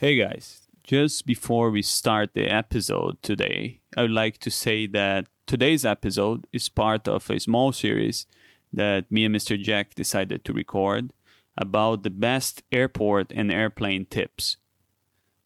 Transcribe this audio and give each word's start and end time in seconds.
Hey 0.00 0.16
guys, 0.16 0.62
just 0.82 1.26
before 1.26 1.70
we 1.70 1.82
start 1.82 2.32
the 2.32 2.46
episode 2.46 3.22
today, 3.22 3.80
I 3.94 4.00
would 4.00 4.10
like 4.10 4.38
to 4.38 4.50
say 4.50 4.86
that 4.86 5.26
today's 5.46 5.84
episode 5.84 6.46
is 6.54 6.70
part 6.70 7.06
of 7.06 7.28
a 7.28 7.38
small 7.38 7.70
series 7.70 8.24
that 8.72 9.12
me 9.12 9.26
and 9.26 9.36
Mr. 9.36 9.62
Jack 9.62 9.94
decided 9.94 10.42
to 10.46 10.54
record 10.54 11.12
about 11.54 12.02
the 12.02 12.08
best 12.08 12.62
airport 12.72 13.30
and 13.30 13.52
airplane 13.52 14.06
tips. 14.06 14.56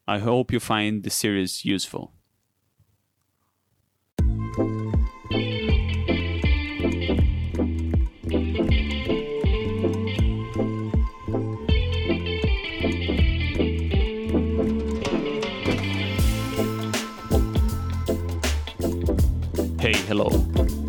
I 0.07 0.21
hope 0.21 0.53
you 0.53 0.61
find 0.61 1.03
the 1.03 1.11
series 1.11 1.65
useful. 1.65 2.14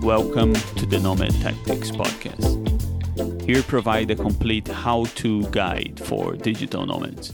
Welcome 0.06 0.54
to 0.54 0.86
the 0.86 1.00
Nomad 1.00 1.34
Tactics 1.42 1.90
podcast. 1.90 3.42
Here 3.42 3.64
provide 3.64 4.12
a 4.12 4.16
complete 4.16 4.68
how-to 4.68 5.50
guide 5.50 6.00
for 6.00 6.36
digital 6.36 6.86
nomads. 6.86 7.34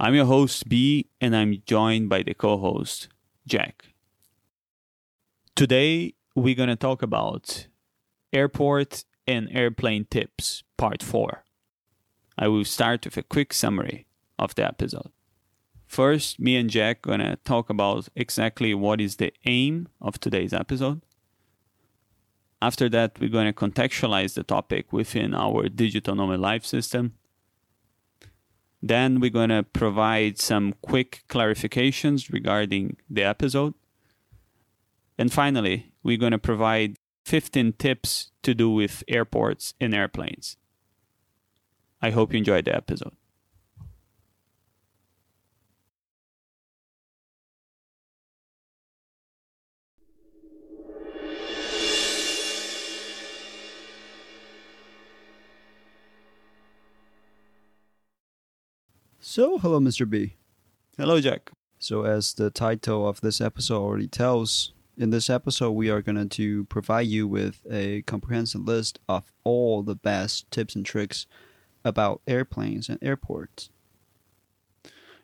I'm 0.00 0.14
your 0.14 0.24
host 0.24 0.66
B 0.70 1.10
and 1.20 1.36
I'm 1.36 1.62
joined 1.66 2.08
by 2.08 2.22
the 2.22 2.32
co-host 2.32 3.08
Jack. 3.46 3.92
Today 5.54 6.14
we're 6.34 6.54
going 6.54 6.70
to 6.70 6.74
talk 6.74 7.02
about 7.02 7.66
airport 8.32 9.04
and 9.26 9.50
airplane 9.52 10.06
tips 10.06 10.62
part 10.78 11.02
4. 11.02 11.44
I 12.38 12.48
will 12.48 12.64
start 12.64 13.04
with 13.04 13.18
a 13.18 13.22
quick 13.22 13.52
summary 13.52 14.06
of 14.38 14.54
the 14.54 14.66
episode. 14.66 15.10
First, 15.86 16.40
me 16.40 16.56
and 16.56 16.70
Jack 16.70 17.02
gonna 17.02 17.36
talk 17.44 17.68
about 17.68 18.08
exactly 18.16 18.72
what 18.72 19.02
is 19.02 19.16
the 19.16 19.34
aim 19.44 19.88
of 20.00 20.18
today's 20.18 20.54
episode. 20.54 21.02
After 22.60 22.88
that, 22.88 23.20
we're 23.20 23.28
gonna 23.28 23.52
contextualize 23.52 24.34
the 24.34 24.42
topic 24.42 24.92
within 24.92 25.34
our 25.34 25.68
digital 25.68 26.14
nomad 26.14 26.40
life 26.40 26.66
system. 26.66 27.14
Then 28.82 29.20
we're 29.20 29.30
gonna 29.30 29.62
provide 29.62 30.38
some 30.38 30.74
quick 30.82 31.22
clarifications 31.28 32.32
regarding 32.32 32.96
the 33.08 33.22
episode. 33.22 33.74
And 35.16 35.32
finally, 35.32 35.92
we're 36.02 36.18
gonna 36.18 36.38
provide 36.38 36.96
15 37.24 37.74
tips 37.74 38.30
to 38.42 38.54
do 38.54 38.70
with 38.70 39.04
airports 39.06 39.74
and 39.80 39.94
airplanes. 39.94 40.56
I 42.00 42.10
hope 42.10 42.32
you 42.32 42.38
enjoyed 42.38 42.64
the 42.64 42.74
episode. 42.74 43.17
So, 59.30 59.58
hello, 59.58 59.78
Mr. 59.78 60.08
B. 60.08 60.36
Hello, 60.96 61.20
Jack. 61.20 61.50
So, 61.78 62.04
as 62.04 62.32
the 62.32 62.48
title 62.48 63.06
of 63.06 63.20
this 63.20 63.42
episode 63.42 63.82
already 63.82 64.06
tells, 64.06 64.72
in 64.96 65.10
this 65.10 65.28
episode, 65.28 65.72
we 65.72 65.90
are 65.90 66.00
going 66.00 66.30
to 66.30 66.64
provide 66.64 67.08
you 67.08 67.28
with 67.28 67.60
a 67.70 68.00
comprehensive 68.06 68.62
list 68.62 69.00
of 69.06 69.30
all 69.44 69.82
the 69.82 69.94
best 69.94 70.50
tips 70.50 70.74
and 70.74 70.86
tricks 70.86 71.26
about 71.84 72.22
airplanes 72.26 72.88
and 72.88 72.98
airports. 73.02 73.68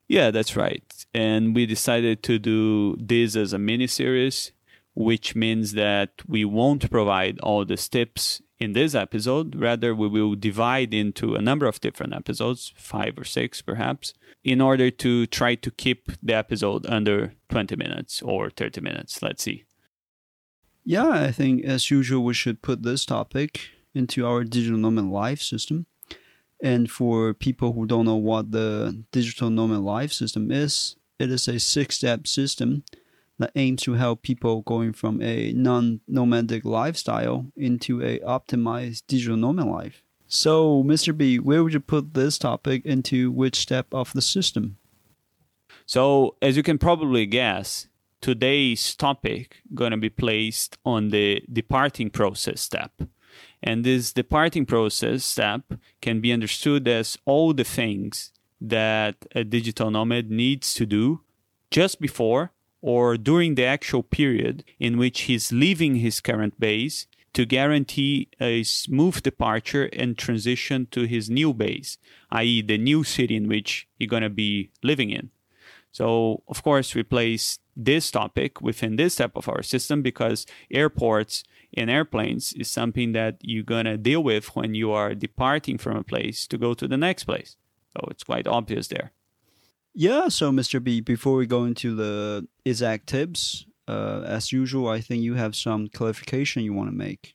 Yeah, 0.06 0.30
that's 0.30 0.54
right. 0.54 0.84
And 1.14 1.54
we 1.54 1.64
decided 1.64 2.22
to 2.24 2.38
do 2.38 2.96
this 3.00 3.34
as 3.36 3.54
a 3.54 3.58
mini 3.58 3.86
series, 3.86 4.52
which 4.94 5.34
means 5.34 5.72
that 5.72 6.10
we 6.28 6.44
won't 6.44 6.90
provide 6.90 7.38
all 7.38 7.64
the 7.64 7.78
tips 7.78 8.42
in 8.58 8.72
this 8.72 8.94
episode. 8.94 9.56
Rather, 9.56 9.94
we 9.94 10.08
will 10.08 10.34
divide 10.34 10.94
into 10.94 11.34
a 11.34 11.42
number 11.42 11.66
of 11.66 11.80
different 11.80 12.14
episodes, 12.14 12.72
five 12.76 13.18
or 13.18 13.24
six 13.24 13.62
perhaps, 13.62 14.14
in 14.42 14.60
order 14.60 14.90
to 14.90 15.26
try 15.26 15.54
to 15.54 15.70
keep 15.70 16.10
the 16.22 16.34
episode 16.34 16.86
under 16.86 17.34
20 17.48 17.76
minutes 17.76 18.22
or 18.22 18.50
30 18.50 18.80
minutes. 18.80 19.22
Let's 19.22 19.42
see. 19.42 19.64
Yeah, 20.84 21.08
I 21.08 21.32
think 21.32 21.64
as 21.64 21.90
usual, 21.90 22.24
we 22.24 22.34
should 22.34 22.60
put 22.60 22.82
this 22.82 23.06
topic 23.06 23.68
into 23.94 24.26
our 24.26 24.44
digital 24.44 24.78
nomad 24.78 25.06
life 25.06 25.40
system. 25.40 25.86
And 26.62 26.90
for 26.90 27.34
people 27.34 27.72
who 27.72 27.86
don't 27.86 28.04
know 28.04 28.16
what 28.16 28.52
the 28.52 29.04
digital 29.12 29.50
nomad 29.50 29.80
life 29.80 30.12
system 30.12 30.50
is, 30.50 30.96
it 31.18 31.30
is 31.30 31.48
a 31.48 31.58
six 31.58 31.96
step 31.96 32.26
system 32.26 32.84
that 33.38 33.52
aims 33.56 33.82
to 33.82 33.94
help 33.94 34.22
people 34.22 34.62
going 34.62 34.92
from 34.92 35.20
a 35.20 35.52
non-nomadic 35.52 36.64
lifestyle 36.64 37.46
into 37.56 38.02
a 38.02 38.18
optimized 38.20 39.02
digital 39.06 39.36
nomad 39.36 39.66
life. 39.66 40.02
So, 40.26 40.82
Mr. 40.82 41.16
B, 41.16 41.38
where 41.38 41.62
would 41.62 41.74
you 41.74 41.80
put 41.80 42.14
this 42.14 42.38
topic 42.38 42.84
into 42.84 43.30
which 43.30 43.56
step 43.56 43.86
of 43.92 44.12
the 44.12 44.22
system? 44.22 44.78
So, 45.86 46.36
as 46.40 46.56
you 46.56 46.62
can 46.62 46.78
probably 46.78 47.26
guess, 47.26 47.88
today's 48.20 48.94
topic 48.94 49.58
going 49.74 49.90
to 49.90 49.98
be 49.98 50.08
placed 50.08 50.78
on 50.84 51.10
the 51.10 51.42
departing 51.52 52.08
process 52.08 52.60
step. 52.62 52.92
And 53.62 53.84
this 53.84 54.12
departing 54.12 54.64
process 54.64 55.24
step 55.24 55.74
can 56.00 56.20
be 56.20 56.32
understood 56.32 56.88
as 56.88 57.18
all 57.26 57.52
the 57.52 57.64
things 57.64 58.32
that 58.60 59.16
a 59.34 59.44
digital 59.44 59.90
nomad 59.90 60.30
needs 60.30 60.72
to 60.74 60.86
do 60.86 61.20
just 61.70 62.00
before 62.00 62.52
or 62.84 63.16
during 63.16 63.54
the 63.54 63.64
actual 63.64 64.02
period 64.02 64.62
in 64.78 64.98
which 64.98 65.22
he's 65.22 65.50
leaving 65.50 65.96
his 65.96 66.20
current 66.20 66.60
base 66.60 67.06
to 67.32 67.46
guarantee 67.46 68.28
a 68.38 68.62
smooth 68.62 69.22
departure 69.22 69.88
and 69.94 70.18
transition 70.18 70.86
to 70.90 71.04
his 71.04 71.30
new 71.30 71.54
base, 71.54 71.96
i.e., 72.30 72.60
the 72.60 72.76
new 72.76 73.02
city 73.02 73.36
in 73.36 73.48
which 73.48 73.88
he's 73.98 74.10
going 74.10 74.22
to 74.22 74.28
be 74.28 74.68
living 74.82 75.08
in. 75.08 75.30
So, 75.92 76.42
of 76.46 76.62
course, 76.62 76.94
we 76.94 77.02
place 77.04 77.58
this 77.74 78.10
topic 78.10 78.60
within 78.60 78.96
this 78.96 79.14
step 79.14 79.32
of 79.34 79.48
our 79.48 79.62
system 79.62 80.02
because 80.02 80.44
airports 80.70 81.42
and 81.72 81.88
airplanes 81.88 82.52
is 82.52 82.68
something 82.68 83.12
that 83.12 83.38
you're 83.40 83.64
going 83.64 83.86
to 83.86 83.96
deal 83.96 84.22
with 84.22 84.54
when 84.54 84.74
you 84.74 84.92
are 84.92 85.14
departing 85.14 85.78
from 85.78 85.96
a 85.96 86.04
place 86.04 86.46
to 86.48 86.58
go 86.58 86.74
to 86.74 86.86
the 86.86 86.98
next 86.98 87.24
place. 87.24 87.56
So, 87.94 88.08
it's 88.10 88.24
quite 88.24 88.46
obvious 88.46 88.88
there. 88.88 89.12
Yeah, 89.94 90.28
so 90.28 90.50
Mr. 90.50 90.82
B, 90.82 91.00
before 91.00 91.36
we 91.36 91.46
go 91.46 91.64
into 91.64 91.94
the 91.94 92.48
exact 92.64 93.06
tips, 93.06 93.64
uh, 93.86 94.22
as 94.26 94.50
usual, 94.50 94.88
I 94.88 95.00
think 95.00 95.22
you 95.22 95.34
have 95.34 95.54
some 95.54 95.88
clarification 95.88 96.64
you 96.64 96.72
want 96.72 96.90
to 96.90 96.96
make. 96.96 97.34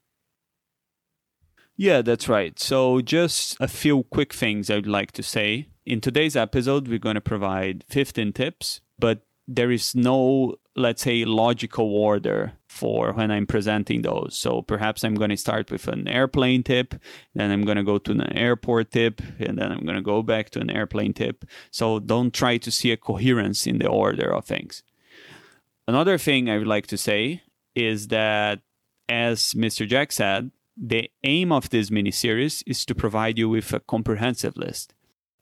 Yeah, 1.78 2.02
that's 2.02 2.28
right. 2.28 2.59
So, 2.59 3.00
just 3.00 3.56
a 3.62 3.68
few 3.70 4.03
quick 4.12 4.34
things 4.34 4.70
I'd 4.70 4.86
like 4.86 5.14
to 5.14 5.24
say. 5.24 5.70
In 5.86 6.02
today's 6.02 6.36
episode, 6.36 6.90
we're 6.90 7.00
going 7.00 7.16
to 7.16 7.22
provide 7.22 7.86
15 7.88 8.34
tips, 8.34 8.81
but 9.00 9.22
there 9.47 9.72
is 9.72 9.96
no, 9.96 10.56
let's 10.76 11.03
say, 11.03 11.24
logical 11.24 11.96
order 11.96 12.59
for 12.69 13.12
when 13.13 13.31
I'm 13.31 13.47
presenting 13.47 14.03
those. 14.03 14.38
So 14.38 14.62
perhaps 14.62 15.03
I'm 15.03 15.16
going 15.16 15.31
to 15.31 15.38
start 15.38 15.72
with 15.72 15.88
an 15.88 16.07
airplane 16.07 16.63
tip, 16.63 16.96
then 17.34 17.52
I'm 17.52 17.66
going 17.66 17.78
to 17.78 17.84
go 17.84 17.97
to 17.97 18.12
an 18.12 18.34
airport 18.34 18.91
tip, 18.91 19.22
and 19.40 19.57
then 19.57 19.72
I'm 19.72 19.84
going 19.84 19.96
to 19.96 20.02
go 20.02 20.22
back 20.22 20.52
to 20.52 20.59
an 20.59 20.69
airplane 20.69 21.13
tip. 21.13 21.46
So 21.72 22.00
don't 22.00 22.34
try 22.34 22.58
to 22.58 22.72
see 22.72 22.91
a 22.91 22.97
coherence 22.97 23.68
in 23.68 23.79
the 23.79 23.88
order 23.88 24.34
of 24.34 24.46
things. 24.46 24.84
Another 25.88 26.18
thing 26.18 26.50
I 26.50 26.58
would 26.58 26.68
like 26.68 26.88
to 26.88 26.97
say 26.97 27.41
is 27.75 28.08
that, 28.09 28.59
as 29.09 29.53
Mr. 29.53 29.88
Jack 29.88 30.12
said, 30.12 30.52
the 30.78 31.09
aim 31.24 31.52
of 31.52 31.69
this 31.72 31.91
mini 31.91 32.12
series 32.12 32.63
is 32.68 32.85
to 32.85 32.96
provide 32.96 33.38
you 33.38 33.50
with 33.50 33.74
a 33.74 33.79
comprehensive 33.79 34.56
list 34.56 34.94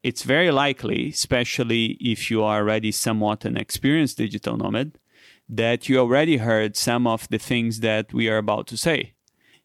it's 0.02 0.22
very 0.22 0.50
likely, 0.50 1.10
especially 1.10 1.98
if 2.00 2.30
you 2.30 2.42
are 2.42 2.58
already 2.60 2.92
somewhat 2.92 3.44
an 3.44 3.56
experienced 3.56 4.18
digital 4.18 4.56
nomad, 4.56 4.98
that 5.48 5.88
you 5.88 5.98
already 5.98 6.38
heard 6.38 6.76
some 6.76 7.06
of 7.06 7.28
the 7.28 7.38
things 7.38 7.80
that 7.80 8.12
we 8.12 8.28
are 8.28 8.38
about 8.38 8.66
to 8.68 8.76
say. 8.76 9.14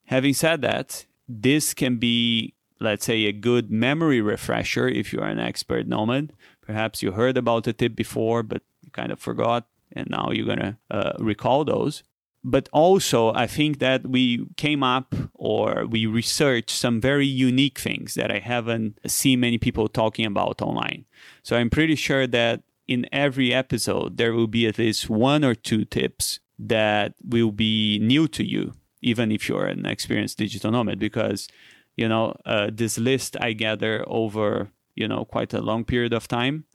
Having 0.06 0.34
said 0.34 0.62
that, 0.62 1.06
this 1.28 1.74
can 1.74 1.98
be, 1.98 2.54
let's 2.80 3.06
say, 3.06 3.26
a 3.26 3.32
good 3.32 3.72
memory 3.72 4.22
refresher 4.22 4.88
if 4.88 5.14
you 5.14 5.20
are 5.20 5.28
an 5.28 5.40
expert 5.40 5.88
nomad. 5.88 6.34
Perhaps 6.62 7.04
you 7.04 7.12
heard 7.12 7.38
about 7.38 7.66
the 7.66 7.74
tip 7.74 7.96
before, 7.96 8.44
but 8.44 8.62
you 8.82 8.92
kind 8.92 9.12
of 9.12 9.20
forgot, 9.20 9.68
and 9.92 10.10
now 10.10 10.32
you're 10.32 10.46
going 10.46 10.60
to 10.60 10.78
uh, 10.92 11.14
recall 11.20 11.66
those 11.66 12.04
but 12.44 12.68
also 12.74 13.34
I 13.34 13.48
think 13.48 13.80
that 13.80 14.06
we 14.06 14.46
came 14.58 14.84
up 14.84 15.16
or 15.34 15.86
we 15.86 16.06
researched 16.06 16.72
some 16.72 17.00
very 17.00 17.26
unique 17.26 17.80
things 17.80 18.16
that 18.16 18.32
I 18.32 18.40
haven't 18.40 19.00
seen 19.10 19.40
many 19.40 19.58
people 19.58 19.88
talking 19.88 20.26
about 20.26 20.62
online. 20.62 21.06
So 21.42 21.56
I'm 21.56 21.70
pretty 21.70 21.96
sure 21.96 22.28
that 22.28 22.62
in 22.88 23.08
every 23.12 23.54
episode 23.54 24.18
there 24.18 24.34
will 24.34 24.48
be 24.48 24.68
at 24.68 24.78
least 24.78 25.10
one 25.10 25.44
or 25.44 25.56
two 25.56 25.86
tips 25.86 26.40
that 26.60 27.14
will 27.24 27.52
be 27.52 28.00
new 28.00 28.28
to 28.28 28.44
you, 28.44 28.74
even 29.02 29.32
if 29.32 29.50
you're 29.50 29.66
an 29.66 29.86
experienced 29.86 30.38
digital 30.38 30.72
nomad, 30.72 31.00
because 31.00 31.48
you 31.96 32.08
know 32.08 32.36
uh, 32.46 32.70
this 32.72 32.98
list 32.98 33.38
I 33.40 33.54
gather 33.54 34.04
over 34.08 34.70
you 34.96 35.08
know 35.08 35.26
quite 35.26 35.54
a 35.54 35.62
long 35.62 35.86
period 35.86 36.14
of 36.14 36.28
time 36.28 36.66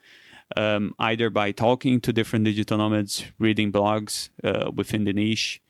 um, 0.57 0.95
either 0.99 1.31
by 1.31 1.53
talking 1.53 2.01
to 2.01 2.13
different 2.13 2.45
digital 2.45 2.79
nomads, 2.79 3.25
reading 3.39 3.73
blogs 3.73 4.31
uh, 4.43 4.71
within 4.75 5.05
the 5.05 5.13
niche, 5.13 5.61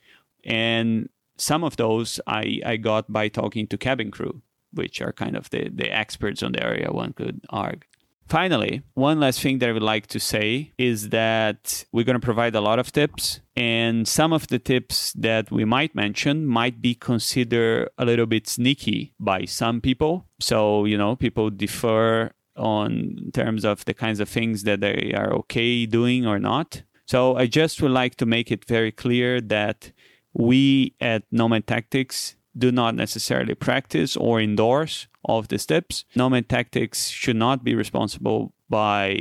and 0.45 1.09
some 1.37 1.65
of 1.65 1.77
those 1.77 2.21
I, 2.27 2.61
I 2.65 2.77
got 2.77 3.13
by 3.13 3.29
talking 3.29 3.67
to 3.69 3.79
cabin 3.79 4.11
crew, 4.11 4.43
which 4.73 5.01
are 5.01 5.13
kind 5.13 5.37
of 5.37 5.51
the, 5.51 5.69
the 5.73 5.91
experts 5.91 6.43
on 6.43 6.53
the 6.53 6.63
area, 6.63 6.91
one 6.91 7.13
could 7.13 7.41
argue. 7.51 7.88
Finally, 8.29 8.83
one 8.93 9.19
last 9.21 9.41
thing 9.41 9.59
that 9.59 9.71
I 9.71 9.73
would 9.73 9.83
like 9.83 10.07
to 10.09 10.21
say 10.21 10.73
is 10.77 11.09
that 11.09 11.87
we're 11.93 12.05
going 12.05 12.21
to 12.21 12.25
provide 12.25 12.55
a 12.55 12.61
lot 12.61 12.79
of 12.79 12.93
tips, 12.93 13.41
and 13.57 14.07
some 14.07 14.35
of 14.35 14.49
the 14.49 14.59
tips 14.59 15.15
that 15.15 15.51
we 15.51 15.65
might 15.65 15.95
mention 15.95 16.47
might 16.47 16.83
be 16.83 16.95
considered 16.95 17.89
a 17.97 18.05
little 18.05 18.27
bit 18.27 18.47
sneaky 18.47 19.15
by 19.19 19.47
some 19.47 19.81
people. 19.81 20.27
So, 20.41 20.85
you 20.85 20.99
know, 20.99 21.17
people 21.17 21.49
differ 21.49 22.33
on 22.55 23.31
terms 23.33 23.65
of 23.65 23.87
the 23.87 23.95
kinds 23.95 24.21
of 24.21 24.29
things 24.29 24.65
that 24.65 24.81
they 24.81 25.15
are 25.17 25.33
okay 25.33 25.87
doing 25.87 26.27
or 26.27 26.39
not. 26.39 26.83
So, 27.07 27.37
I 27.37 27.47
just 27.47 27.81
would 27.81 27.93
like 27.93 28.17
to 28.17 28.27
make 28.27 28.53
it 28.53 28.67
very 28.67 28.93
clear 28.93 29.41
that 29.41 29.91
we 30.35 30.95
at 31.01 31.23
Nomad 31.33 31.67
Tactics 31.67 32.37
do 32.57 32.73
not 32.73 32.95
necessarily 32.95 33.55
practice 33.55 34.17
or 34.17 34.41
endorse 34.41 35.07
of 35.25 35.49
the 35.49 35.59
steps. 35.59 36.05
Nomad 36.15 36.49
Tactics 36.49 37.09
should 37.09 37.37
not 37.37 37.65
be 37.65 37.75
responsible 37.75 38.53
by 38.69 39.17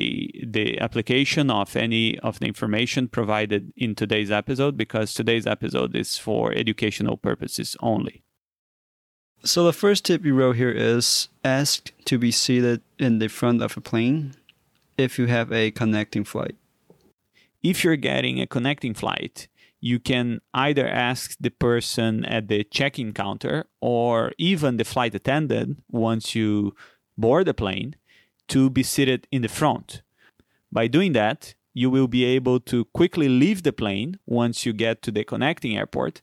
the 0.46 0.80
application 0.80 1.50
of 1.50 1.76
any 1.76 2.20
of 2.20 2.40
the 2.40 2.46
information 2.46 3.08
provided 3.08 3.72
in 3.78 3.96
today's 3.96 4.30
episode 4.30 4.76
because 4.76 5.14
today's 5.14 5.48
episode 5.48 5.96
is 5.96 6.18
for 6.18 6.54
educational 6.54 7.18
purposes 7.18 7.76
only. 7.80 8.24
So 9.44 9.64
the 9.64 9.74
first 9.74 10.06
tip 10.06 10.26
you 10.26 10.34
wrote 10.34 10.58
here 10.58 10.72
is 10.72 11.30
ask 11.44 11.92
to 12.06 12.18
be 12.18 12.32
seated 12.32 12.82
in 13.00 13.20
the 13.20 13.28
front 13.28 13.62
of 13.62 13.78
a 13.78 13.82
plane 13.82 14.34
if 14.98 15.18
you 15.18 15.28
have 15.28 15.52
a 15.52 15.72
connecting 15.72 16.24
flight. 16.24 16.56
If 17.64 17.84
you're 17.84 17.96
getting 17.96 18.42
a 18.42 18.48
connecting 18.48 18.94
flight, 18.94 19.48
you 19.80 20.00
can 20.00 20.42
either 20.54 20.88
ask 20.88 21.36
the 21.40 21.52
person 21.52 22.26
at 22.26 22.48
the 22.48 22.64
check-in 22.64 23.14
counter 23.14 23.66
or 23.80 24.32
even 24.38 24.78
the 24.78 24.84
flight 24.84 25.14
attendant 25.14 25.84
once 25.90 26.34
you 26.36 26.76
board 27.18 27.46
the 27.46 27.54
plane 27.54 27.96
to 28.48 28.70
be 28.70 28.84
seated 28.84 29.28
in 29.32 29.42
the 29.42 29.48
front. 29.48 30.02
By 30.72 30.88
doing 30.88 31.14
that, 31.14 31.56
you 31.74 31.90
will 31.90 32.08
be 32.08 32.26
able 32.26 32.60
to 32.62 32.86
quickly 32.86 33.30
leave 33.30 33.64
the 33.64 33.74
plane 33.74 34.18
once 34.26 34.66
you 34.66 34.74
get 34.74 35.02
to 35.04 35.12
the 35.12 35.24
connecting 35.24 35.78
airport. 35.78 36.22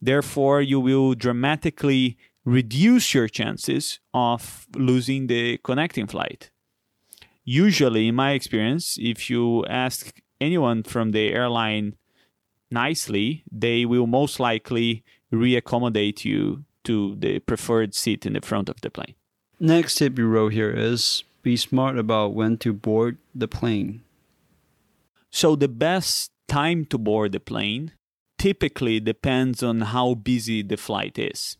Therefore, 0.00 0.60
you 0.60 0.80
will 0.80 1.14
dramatically 1.14 2.18
reduce 2.44 3.14
your 3.14 3.28
chances 3.28 4.00
of 4.12 4.66
losing 4.74 5.28
the 5.28 5.58
connecting 5.58 6.06
flight. 6.06 6.50
Usually, 7.44 8.08
in 8.08 8.14
my 8.14 8.32
experience, 8.32 8.98
if 9.00 9.30
you 9.30 9.64
ask 9.66 10.20
anyone 10.40 10.82
from 10.82 11.12
the 11.12 11.32
airline 11.32 11.94
nicely, 12.72 13.44
they 13.50 13.84
will 13.84 14.06
most 14.06 14.40
likely 14.40 15.04
reaccommodate 15.32 16.24
you 16.24 16.64
to 16.84 17.14
the 17.18 17.38
preferred 17.40 17.94
seat 17.94 18.26
in 18.26 18.32
the 18.32 18.40
front 18.40 18.68
of 18.68 18.80
the 18.80 18.90
plane. 18.90 19.14
Next 19.60 19.96
tip 19.96 20.18
you 20.18 20.26
wrote 20.26 20.52
here 20.52 20.70
is 20.70 21.24
be 21.42 21.56
smart 21.56 21.98
about 21.98 22.34
when 22.34 22.56
to 22.58 22.72
board 22.72 23.18
the 23.34 23.48
plane. 23.48 24.02
So, 25.30 25.56
the 25.56 25.68
best 25.68 26.30
time 26.48 26.84
to 26.86 26.98
board 26.98 27.32
the 27.32 27.40
plane 27.40 27.92
typically 28.38 29.00
depends 29.00 29.62
on 29.62 29.80
how 29.80 30.14
busy 30.14 30.62
the 30.62 30.76
flight 30.76 31.18
is. 31.18 31.56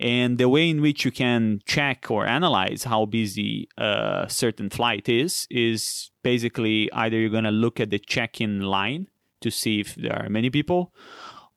And 0.00 0.36
the 0.36 0.48
way 0.48 0.68
in 0.68 0.80
which 0.80 1.04
you 1.04 1.12
can 1.12 1.62
check 1.64 2.10
or 2.10 2.26
analyze 2.26 2.84
how 2.84 3.06
busy 3.06 3.68
a 3.78 4.26
certain 4.28 4.68
flight 4.68 5.08
is 5.08 5.46
is 5.48 6.10
basically 6.24 6.90
either 6.92 7.16
you're 7.16 7.30
going 7.30 7.44
to 7.44 7.52
look 7.52 7.78
at 7.78 7.90
the 7.90 8.00
check 8.00 8.40
in 8.40 8.62
line 8.62 9.06
to 9.42 9.50
see 9.50 9.80
if 9.80 9.94
there 9.94 10.16
are 10.16 10.28
many 10.28 10.50
people. 10.50 10.92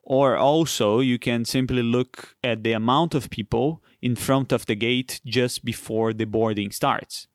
Or 0.04 0.38
also, 0.38 1.00
you 1.00 1.18
can 1.18 1.46
simply 1.46 1.82
look 1.82 2.36
at 2.44 2.64
the 2.64 2.74
amount 2.74 3.16
of 3.16 3.30
people 3.32 3.82
in 4.02 4.16
front 4.16 4.52
of 4.52 4.66
the 4.68 4.76
gate 4.76 5.20
just 5.26 5.66
before 5.66 6.14
the 6.14 6.26
boarding 6.26 6.72
starts. 6.72 7.28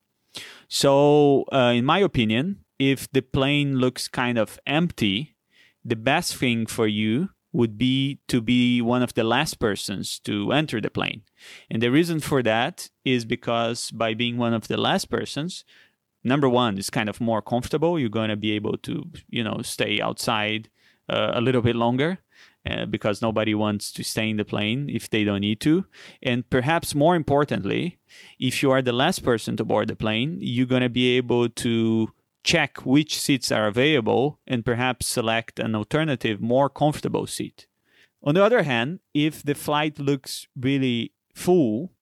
So, 0.69 1.45
uh, 1.53 1.73
in 1.75 1.85
my 1.85 1.99
opinion, 1.99 2.65
if 2.79 3.11
the 3.11 3.23
plane 3.23 3.77
looks 3.77 4.07
kind 4.07 4.39
of 4.39 4.59
empty, 4.67 5.37
the 5.85 5.97
best 5.97 6.37
thing 6.37 6.67
for 6.67 6.87
you 6.87 7.31
would 7.53 7.77
be 7.77 8.21
to 8.29 8.41
be 8.41 8.81
one 8.81 9.03
of 9.03 9.15
the 9.15 9.25
last 9.25 9.59
persons 9.59 10.21
to 10.21 10.53
enter 10.53 10.81
the 10.81 10.91
plane. 10.91 11.23
And 11.69 11.83
the 11.83 11.91
reason 11.91 12.21
for 12.21 12.43
that 12.45 12.91
is 13.05 13.25
because 13.25 13.91
by 13.91 14.15
being 14.15 14.37
one 14.37 14.55
of 14.55 14.69
the 14.69 14.77
last 14.77 15.11
persons, 15.11 15.65
number 16.25 16.49
one 16.49 16.79
is 16.79 16.91
kind 16.91 17.09
of 17.09 17.21
more 17.21 17.43
comfortable. 17.43 17.99
You're 17.99 18.09
going 18.09 18.31
to 18.31 18.37
be 18.37 18.53
able 18.53 18.77
to 18.79 19.11
you 19.29 19.45
know 19.45 19.61
stay 19.63 20.01
outside 20.01 20.69
uh, 21.09 21.33
a 21.35 21.41
little 21.41 21.63
bit 21.63 21.77
longer 21.77 22.19
uh, 22.69 22.87
because 22.87 23.23
nobody 23.23 23.55
wants 23.55 23.93
to 23.93 24.05
stay 24.05 24.31
in 24.31 24.37
the 24.37 24.45
plane 24.45 24.89
if 24.91 25.09
they 25.11 25.25
don't 25.25 25.41
need 25.41 25.61
to. 25.61 25.85
And 26.23 26.49
perhaps 26.49 26.95
more 26.95 27.17
importantly 27.17 27.99
if 28.39 28.63
you 28.63 28.71
are 28.71 28.83
the 28.83 28.93
last 28.93 29.25
person 29.25 29.57
to 29.57 29.65
board 29.65 29.89
the 29.89 29.97
plane 29.97 30.39
you're 30.41 30.67
going 30.67 30.83
to 30.83 30.89
be 30.89 31.17
able 31.17 31.49
to 31.49 32.13
check 32.43 32.79
which 32.87 33.19
seats 33.19 33.53
are 33.53 33.67
available 33.67 34.39
and 34.47 34.65
perhaps 34.65 35.07
select 35.07 35.59
an 35.59 35.75
alternative 35.75 36.41
more 36.41 36.71
comfortable 36.71 37.27
seat. 37.27 37.67
On 38.23 38.35
the 38.35 38.45
other 38.45 38.63
hand 38.63 39.01
if 39.15 39.43
the 39.43 39.55
flight 39.55 39.99
looks 39.99 40.47
really 40.55 41.13
full 41.35 41.93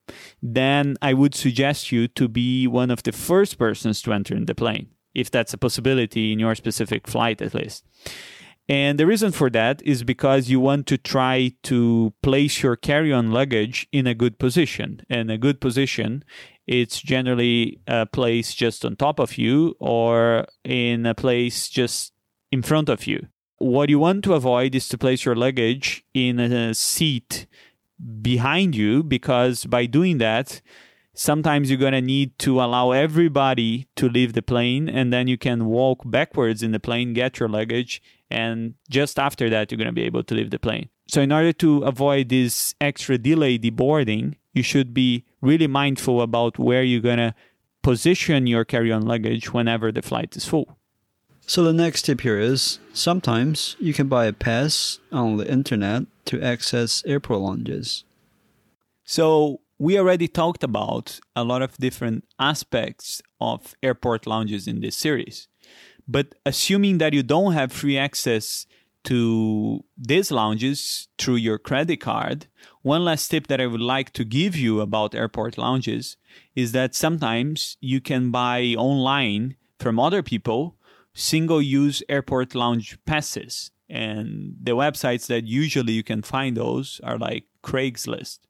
then 0.42 0.96
I 1.02 1.14
would 1.14 1.34
suggest 1.34 1.92
you 1.92 2.08
to 2.08 2.28
be 2.28 2.66
one 2.66 2.90
of 2.90 3.02
the 3.02 3.12
first 3.12 3.58
persons 3.58 4.02
to 4.02 4.12
enter 4.12 4.34
in 4.34 4.46
the 4.46 4.54
plane, 4.54 4.88
if 5.14 5.30
that's 5.30 5.54
a 5.54 5.58
possibility 5.58 6.32
in 6.32 6.38
your 6.38 6.54
specific 6.54 7.06
flight 7.06 7.42
at 7.42 7.54
least. 7.54 7.84
And 8.68 8.98
the 8.98 9.06
reason 9.06 9.32
for 9.32 9.48
that 9.50 9.80
is 9.82 10.02
because 10.02 10.50
you 10.50 10.60
want 10.60 10.86
to 10.88 10.98
try 10.98 11.52
to 11.62 12.12
place 12.22 12.62
your 12.62 12.76
carry 12.76 13.12
on 13.12 13.32
luggage 13.32 13.88
in 13.92 14.06
a 14.06 14.14
good 14.14 14.38
position. 14.38 15.00
And 15.08 15.30
a 15.30 15.38
good 15.38 15.58
position, 15.58 16.22
it's 16.66 17.00
generally 17.00 17.80
a 17.86 18.04
place 18.04 18.52
just 18.52 18.84
on 18.84 18.96
top 18.96 19.18
of 19.18 19.38
you 19.38 19.74
or 19.80 20.44
in 20.64 21.06
a 21.06 21.14
place 21.14 21.70
just 21.70 22.12
in 22.52 22.60
front 22.60 22.90
of 22.90 23.06
you. 23.06 23.28
What 23.56 23.88
you 23.88 23.98
want 23.98 24.22
to 24.24 24.34
avoid 24.34 24.74
is 24.74 24.86
to 24.88 24.98
place 24.98 25.24
your 25.24 25.34
luggage 25.34 26.04
in 26.12 26.38
a 26.38 26.74
seat 26.74 27.46
behind 28.22 28.74
you 28.74 29.02
because 29.02 29.64
by 29.64 29.86
doing 29.86 30.18
that, 30.18 30.60
sometimes 31.14 31.68
you're 31.68 31.78
going 31.78 31.92
to 31.92 32.00
need 32.00 32.38
to 32.38 32.60
allow 32.60 32.92
everybody 32.92 33.88
to 33.96 34.08
leave 34.08 34.32
the 34.34 34.42
plane 34.42 34.88
and 34.88 35.12
then 35.12 35.26
you 35.26 35.36
can 35.36 35.66
walk 35.66 36.02
backwards 36.04 36.62
in 36.62 36.72
the 36.72 36.80
plane, 36.80 37.12
get 37.12 37.40
your 37.40 37.48
luggage, 37.48 38.00
and 38.30 38.74
just 38.88 39.18
after 39.18 39.50
that, 39.50 39.70
you're 39.70 39.78
going 39.78 39.86
to 39.86 39.92
be 39.92 40.04
able 40.04 40.22
to 40.22 40.34
leave 40.34 40.50
the 40.50 40.58
plane. 40.58 40.88
So, 41.08 41.22
in 41.22 41.32
order 41.32 41.52
to 41.54 41.84
avoid 41.84 42.28
this 42.28 42.74
extra 42.80 43.16
delay 43.16 43.58
deboarding, 43.58 44.36
you 44.52 44.62
should 44.62 44.92
be 44.92 45.24
really 45.40 45.66
mindful 45.66 46.20
about 46.20 46.58
where 46.58 46.82
you're 46.82 47.00
going 47.00 47.18
to 47.18 47.34
position 47.82 48.46
your 48.46 48.64
carry 48.64 48.92
on 48.92 49.06
luggage 49.06 49.52
whenever 49.52 49.90
the 49.90 50.02
flight 50.02 50.36
is 50.36 50.44
full. 50.44 50.77
So 51.48 51.64
the 51.64 51.72
next 51.72 52.02
tip 52.02 52.20
here 52.20 52.38
is 52.38 52.78
sometimes 52.92 53.74
you 53.80 53.94
can 53.94 54.06
buy 54.06 54.26
a 54.26 54.34
pass 54.34 54.98
on 55.10 55.38
the 55.38 55.50
internet 55.50 56.02
to 56.26 56.42
access 56.42 57.02
airport 57.06 57.40
lounges. 57.40 58.04
So 59.04 59.62
we 59.78 59.98
already 59.98 60.28
talked 60.28 60.62
about 60.62 61.20
a 61.34 61.44
lot 61.44 61.62
of 61.62 61.78
different 61.78 62.24
aspects 62.38 63.22
of 63.40 63.74
airport 63.82 64.26
lounges 64.26 64.68
in 64.68 64.82
this 64.82 64.94
series. 64.94 65.48
But 66.06 66.34
assuming 66.44 66.98
that 66.98 67.14
you 67.14 67.22
don't 67.22 67.54
have 67.54 67.72
free 67.72 67.96
access 67.96 68.66
to 69.04 69.82
these 69.96 70.30
lounges 70.30 71.08
through 71.16 71.36
your 71.36 71.56
credit 71.56 71.96
card, 71.96 72.48
one 72.82 73.06
last 73.06 73.28
tip 73.28 73.46
that 73.46 73.58
I 73.58 73.68
would 73.68 73.80
like 73.80 74.12
to 74.12 74.24
give 74.24 74.54
you 74.54 74.82
about 74.82 75.14
airport 75.14 75.56
lounges 75.56 76.18
is 76.54 76.72
that 76.72 76.94
sometimes 76.94 77.78
you 77.80 78.02
can 78.02 78.30
buy 78.30 78.74
online 78.76 79.56
from 79.78 79.98
other 79.98 80.22
people 80.22 80.74
single 81.14 81.60
use 81.62 82.02
airport 82.08 82.54
lounge 82.54 82.98
passes. 83.04 83.70
And 83.90 84.56
the 84.62 84.72
websites 84.72 85.26
that 85.28 85.44
usually 85.44 85.94
you 85.94 86.02
can 86.02 86.22
find 86.22 86.56
those 86.56 87.00
are 87.02 87.18
like 87.18 87.44
Craigslist. 87.62 88.40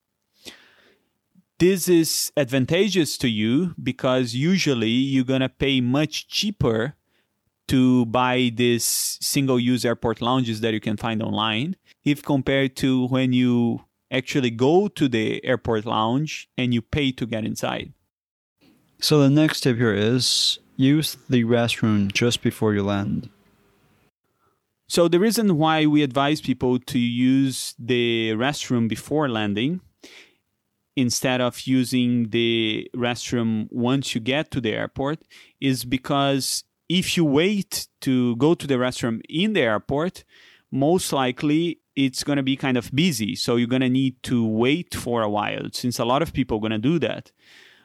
This 1.58 1.88
is 1.88 2.32
advantageous 2.36 3.18
to 3.18 3.28
you 3.28 3.74
because 3.82 4.34
usually 4.34 4.90
you're 4.90 5.24
going 5.24 5.40
to 5.40 5.48
pay 5.48 5.80
much 5.80 6.28
cheaper 6.28 6.94
to 7.68 8.06
buy 8.06 8.50
these 8.54 8.84
single 8.84 9.58
use 9.58 9.84
airport 9.84 10.22
lounges 10.22 10.60
that 10.60 10.72
you 10.72 10.80
can 10.80 10.96
find 10.96 11.22
online 11.22 11.76
if 12.04 12.22
compared 12.22 12.76
to 12.76 13.06
when 13.08 13.32
you 13.32 13.84
actually 14.10 14.50
go 14.50 14.88
to 14.88 15.08
the 15.08 15.44
airport 15.44 15.84
lounge 15.84 16.48
and 16.56 16.72
you 16.72 16.80
pay 16.80 17.12
to 17.12 17.26
get 17.26 17.44
inside. 17.44 17.92
So 19.00 19.20
the 19.20 19.30
next 19.30 19.60
tip 19.60 19.76
here 19.76 19.94
is 19.94 20.58
use 20.78 21.18
the 21.28 21.44
restroom 21.44 22.10
just 22.10 22.40
before 22.40 22.72
you 22.72 22.82
land. 22.82 23.28
So, 24.88 25.06
the 25.06 25.20
reason 25.20 25.58
why 25.58 25.84
we 25.84 26.02
advise 26.02 26.40
people 26.40 26.78
to 26.78 26.98
use 26.98 27.74
the 27.78 28.30
restroom 28.30 28.88
before 28.88 29.28
landing 29.28 29.82
instead 30.96 31.42
of 31.42 31.60
using 31.66 32.30
the 32.30 32.90
restroom 32.96 33.68
once 33.70 34.14
you 34.14 34.20
get 34.20 34.50
to 34.52 34.60
the 34.60 34.72
airport 34.72 35.18
is 35.60 35.84
because 35.84 36.64
if 36.88 37.16
you 37.16 37.24
wait 37.24 37.86
to 38.00 38.34
go 38.36 38.54
to 38.54 38.66
the 38.66 38.74
restroom 38.74 39.20
in 39.28 39.52
the 39.52 39.60
airport, 39.60 40.24
most 40.70 41.12
likely 41.12 41.80
it's 41.94 42.24
going 42.24 42.38
to 42.38 42.42
be 42.42 42.56
kind 42.56 42.78
of 42.78 42.90
busy. 42.94 43.34
So 43.34 43.56
you're 43.56 43.68
going 43.68 43.82
to 43.82 43.88
need 43.88 44.22
to 44.24 44.46
wait 44.46 44.94
for 44.94 45.20
a 45.22 45.28
while 45.28 45.68
since 45.72 45.98
a 45.98 46.04
lot 46.04 46.22
of 46.22 46.32
people 46.32 46.56
are 46.56 46.60
going 46.60 46.72
to 46.72 46.78
do 46.78 46.98
that. 47.00 47.30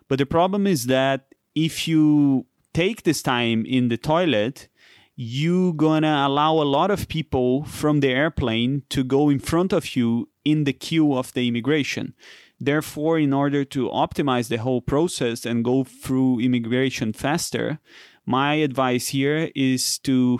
But 0.08 0.20
the 0.20 0.26
problem 0.26 0.66
is 0.66 0.86
that 0.86 1.26
if 1.54 1.88
you 1.88 2.46
take 2.74 3.04
this 3.04 3.22
time 3.22 3.66
in 3.66 3.90
the 3.90 3.98
toilet, 3.98 4.68
you're 5.16 5.74
going 5.74 6.02
to 6.02 6.10
allow 6.10 6.54
a 6.54 6.64
lot 6.64 6.90
of 6.90 7.08
people 7.08 7.64
from 7.66 8.00
the 8.00 8.10
airplane 8.10 8.84
to 8.90 9.04
go 9.04 9.30
in 9.30 9.40
front 9.40 9.72
of 9.72 9.96
you 9.96 10.30
in 10.44 10.64
the 10.64 10.74
queue 10.74 11.14
of 11.14 11.34
the 11.34 11.48
immigration. 11.48 12.14
Therefore, 12.60 13.20
in 13.20 13.34
order 13.34 13.64
to 13.66 13.90
optimize 13.90 14.48
the 14.48 14.58
whole 14.58 14.82
process 14.82 15.46
and 15.46 15.64
go 15.64 15.84
through 15.84 16.40
immigration 16.40 17.14
faster, 17.14 17.80
my 18.26 18.56
advice 18.56 19.10
here 19.10 19.52
is 19.54 20.00
to 20.00 20.40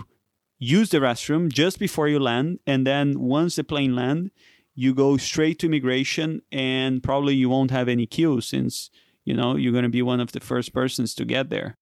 use 0.58 0.90
the 0.90 0.98
restroom 0.98 1.52
just 1.52 1.78
before 1.78 2.08
you 2.08 2.18
land 2.18 2.58
and 2.66 2.86
then 2.86 3.20
once 3.20 3.56
the 3.56 3.64
plane 3.64 3.94
land 3.94 4.30
you 4.74 4.94
go 4.94 5.16
straight 5.16 5.58
to 5.58 5.66
immigration 5.66 6.40
and 6.50 7.02
probably 7.02 7.34
you 7.34 7.48
won't 7.48 7.70
have 7.70 7.88
any 7.88 8.06
queue 8.06 8.40
since 8.40 8.88
you 9.24 9.34
know 9.34 9.56
you're 9.56 9.72
going 9.72 9.84
to 9.84 9.90
be 9.90 10.00
one 10.00 10.20
of 10.20 10.32
the 10.32 10.40
first 10.40 10.72
persons 10.72 11.14
to 11.14 11.24
get 11.24 11.50
there 11.50 11.76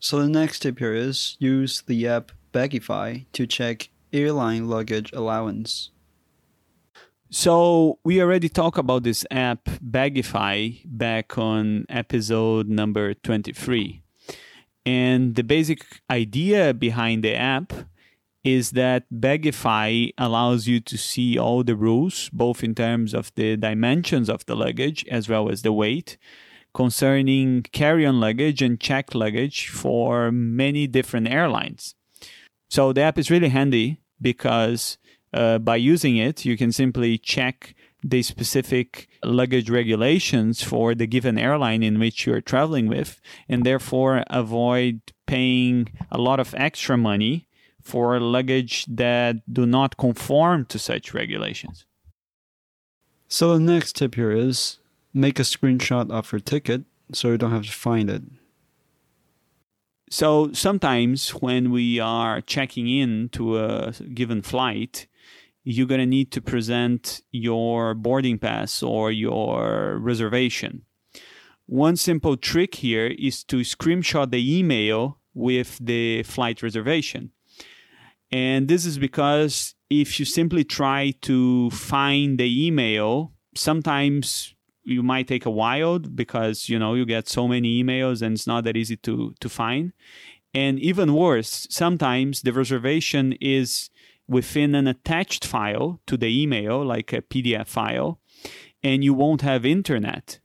so 0.00 0.20
the 0.20 0.28
next 0.28 0.60
tip 0.60 0.78
here 0.78 0.94
is 0.94 1.36
use 1.38 1.82
the 1.82 2.08
app 2.08 2.32
bagify 2.52 3.26
to 3.32 3.46
check 3.46 3.90
airline 4.12 4.68
luggage 4.68 5.12
allowance. 5.12 5.90
So 7.32 8.00
we 8.02 8.20
already 8.20 8.48
talked 8.48 8.78
about 8.78 9.04
this 9.04 9.24
app 9.30 9.66
bagify 9.66 10.82
back 10.84 11.38
on 11.38 11.86
episode 11.88 12.68
number 12.68 13.14
23 13.14 14.02
and 14.86 15.34
the 15.34 15.44
basic 15.44 15.84
idea 16.10 16.74
behind 16.74 17.22
the 17.22 17.34
app 17.34 17.72
is 18.42 18.70
that 18.70 19.04
Bagify 19.12 20.12
allows 20.16 20.66
you 20.66 20.80
to 20.80 20.96
see 20.96 21.38
all 21.38 21.62
the 21.62 21.76
rules, 21.76 22.30
both 22.32 22.64
in 22.64 22.74
terms 22.74 23.12
of 23.12 23.30
the 23.34 23.56
dimensions 23.56 24.30
of 24.30 24.46
the 24.46 24.56
luggage 24.56 25.04
as 25.10 25.28
well 25.28 25.50
as 25.50 25.60
the 25.62 25.72
weight, 25.72 26.16
concerning 26.74 27.62
carry 27.72 28.06
on 28.06 28.20
luggage 28.20 28.62
and 28.62 28.80
checked 28.80 29.14
luggage 29.14 29.68
for 29.68 30.30
many 30.30 30.86
different 30.86 31.28
airlines. 31.28 31.94
So 32.68 32.92
the 32.92 33.02
app 33.02 33.18
is 33.18 33.30
really 33.30 33.48
handy 33.48 33.98
because 34.20 34.98
uh, 35.32 35.58
by 35.58 35.76
using 35.76 36.16
it, 36.16 36.44
you 36.44 36.56
can 36.56 36.72
simply 36.72 37.18
check 37.18 37.74
the 38.02 38.22
specific 38.22 39.08
luggage 39.22 39.68
regulations 39.68 40.62
for 40.62 40.94
the 40.94 41.06
given 41.06 41.38
airline 41.38 41.82
in 41.82 41.98
which 41.98 42.26
you're 42.26 42.40
traveling 42.40 42.86
with, 42.86 43.20
and 43.48 43.64
therefore 43.64 44.24
avoid 44.28 45.00
paying 45.26 45.88
a 46.10 46.18
lot 46.18 46.40
of 46.40 46.54
extra 46.56 46.96
money 46.96 47.46
for 47.82 48.18
luggage 48.20 48.86
that 48.86 49.36
do 49.52 49.66
not 49.66 49.96
conform 49.96 50.64
to 50.66 50.78
such 50.78 51.12
regulations. 51.14 51.84
So 53.28 53.54
the 53.54 53.60
next 53.60 53.96
tip 53.96 54.14
here 54.14 54.32
is 54.32 54.78
make 55.12 55.38
a 55.38 55.42
screenshot 55.42 56.10
of 56.10 56.30
your 56.32 56.40
ticket 56.40 56.82
so 57.12 57.28
you 57.28 57.38
don't 57.38 57.50
have 57.50 57.66
to 57.66 57.72
find 57.72 58.10
it. 58.10 58.22
So 60.10 60.52
sometimes 60.52 61.30
when 61.30 61.70
we 61.70 62.00
are 62.00 62.40
checking 62.40 62.88
in 62.88 63.28
to 63.30 63.58
a 63.58 63.92
given 64.12 64.42
flight, 64.42 65.06
you're 65.62 65.86
going 65.86 66.00
to 66.00 66.06
need 66.06 66.32
to 66.32 66.40
present 66.40 67.20
your 67.30 67.94
boarding 67.94 68.38
pass 68.38 68.82
or 68.82 69.12
your 69.12 69.98
reservation. 69.98 70.82
One 71.66 71.96
simple 71.96 72.36
trick 72.36 72.74
here 72.76 73.06
is 73.06 73.44
to 73.44 73.58
screenshot 73.58 74.32
the 74.32 74.58
email 74.58 75.18
with 75.34 75.78
the 75.80 76.24
flight 76.24 76.62
reservation. 76.62 77.30
And 78.32 78.66
this 78.66 78.84
is 78.84 78.98
because 78.98 79.74
if 79.88 80.18
you 80.18 80.26
simply 80.26 80.64
try 80.64 81.14
to 81.22 81.70
find 81.70 82.38
the 82.38 82.66
email, 82.66 83.32
sometimes 83.54 84.54
you 84.82 85.02
might 85.02 85.28
take 85.28 85.46
a 85.46 85.50
while 85.50 85.98
because 85.98 86.68
you 86.68 86.78
know 86.78 86.94
you 86.94 87.04
get 87.04 87.28
so 87.28 87.46
many 87.46 87.82
emails 87.82 88.22
and 88.22 88.34
it's 88.34 88.46
not 88.46 88.64
that 88.64 88.76
easy 88.76 88.96
to 88.96 89.34
to 89.40 89.48
find. 89.48 89.92
And 90.52 90.80
even 90.80 91.14
worse, 91.14 91.66
sometimes 91.70 92.42
the 92.42 92.52
reservation 92.52 93.34
is 93.40 93.90
within 94.26 94.74
an 94.74 94.86
attached 94.86 95.44
file 95.44 96.00
to 96.06 96.16
the 96.16 96.42
email, 96.42 96.84
like 96.84 97.12
a 97.12 97.22
PDF 97.22 97.66
file, 97.66 98.20
and 98.82 99.04
you 99.04 99.14
won't 99.14 99.42
have 99.42 99.64
internet. 99.64 100.40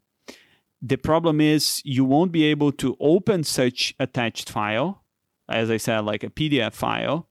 The 0.82 0.98
problem 0.98 1.42
is 1.42 1.82
you 1.84 2.06
won't 2.06 2.32
be 2.32 2.44
able 2.46 2.72
to 2.74 2.98
open 3.00 3.44
such 3.44 3.96
attached 4.00 4.50
file, 4.50 5.04
as 5.50 5.70
I 5.72 5.77
said, 5.77 6.01
like 6.01 6.24
a 6.24 6.30
PDF 6.30 6.74
file, 6.74 7.30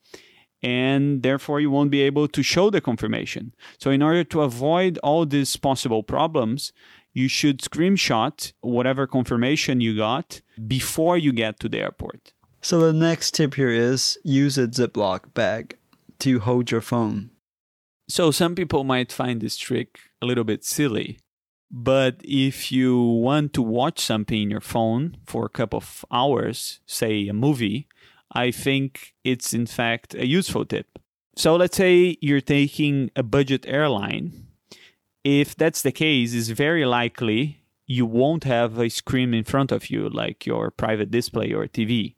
and 0.65 1.23
therefore 1.23 1.61
you 1.61 1.71
won't 1.71 1.91
be 1.91 2.01
able 2.01 2.27
to 2.27 2.43
show 2.43 2.71
the 2.71 2.81
confirmation. 2.81 3.55
So, 3.79 3.91
in 3.91 4.03
order 4.03 4.25
to 4.25 4.41
avoid 4.41 4.99
all 5.03 5.27
these 5.27 5.57
possible 5.57 6.03
problems, 6.03 6.73
you 7.13 7.29
should 7.29 7.61
screenshot 7.61 8.53
whatever 8.63 9.07
confirmation 9.07 9.83
you 9.83 9.95
got 9.95 10.41
before 10.67 11.19
you 11.19 11.33
get 11.33 11.61
to 11.61 11.69
the 11.69 11.81
airport. 11.81 12.33
So, 12.63 12.81
the 12.81 12.95
next 12.95 13.35
tip 13.35 13.55
here 13.55 13.69
is 13.69 14.17
use 14.25 14.57
a 14.57 14.67
Ziploc 14.67 15.35
bag 15.35 15.77
to 16.21 16.41
hold 16.41 16.71
your 16.71 16.81
phone. 16.81 17.31
So, 18.09 18.31
some 18.31 18.55
people 18.55 18.85
might 18.85 19.13
find 19.13 19.43
this 19.43 19.59
trick 19.59 19.99
a 20.23 20.27
little 20.27 20.45
bit 20.45 20.65
silly. 20.65 21.19
But 21.71 22.21
if 22.23 22.71
you 22.71 23.03
want 23.03 23.53
to 23.55 23.63
watch 23.63 23.99
something 23.99 24.41
in 24.41 24.51
your 24.51 24.61
phone 24.61 25.17
for 25.27 25.45
a 25.45 25.49
couple 25.49 25.79
of 25.79 26.05
hours, 26.11 26.81
say 26.87 27.27
a 27.27 27.35
movie, 27.35 27.89
I 28.33 28.51
think 28.51 29.15
it's 29.25 29.55
in 29.55 29.67
fact 29.67 30.15
a 30.15 30.27
useful 30.27 30.65
tip. 30.65 30.99
So 31.37 31.57
let's 31.57 31.77
say 31.77 32.17
you're 32.21 32.41
taking 32.41 33.11
a 33.17 33.23
budget 33.23 33.65
airline. 33.67 34.47
If 35.25 35.57
that's 35.57 35.83
the 35.83 35.93
case, 35.93 36.35
it's 36.35 36.49
very 36.49 36.85
likely 36.85 37.63
you 37.87 38.07
won't 38.07 38.45
have 38.45 38.79
a 38.79 38.89
screen 38.89 39.35
in 39.35 39.45
front 39.45 39.73
of 39.73 39.91
you 39.91 40.09
like 40.09 40.47
your 40.47 40.71
private 40.71 41.11
display 41.11 41.53
or 41.53 41.67
TV. 41.67 42.15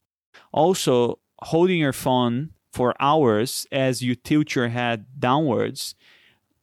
Also, 0.52 1.18
holding 1.40 1.78
your 1.78 1.92
phone 1.92 2.50
for 2.72 2.94
hours 3.00 3.66
as 3.72 4.02
you 4.02 4.14
tilt 4.14 4.54
your 4.54 4.68
head 4.68 5.06
downwards 5.18 5.94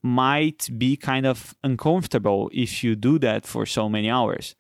might 0.04 0.70
be 0.78 0.96
kind 0.96 1.26
of 1.26 1.56
uncomfortable 1.64 2.52
if 2.54 2.84
you 2.84 2.96
do 2.96 3.18
that 3.18 3.46
for 3.46 3.66
so 3.66 3.90
many 3.90 4.10
hours. 4.10 4.56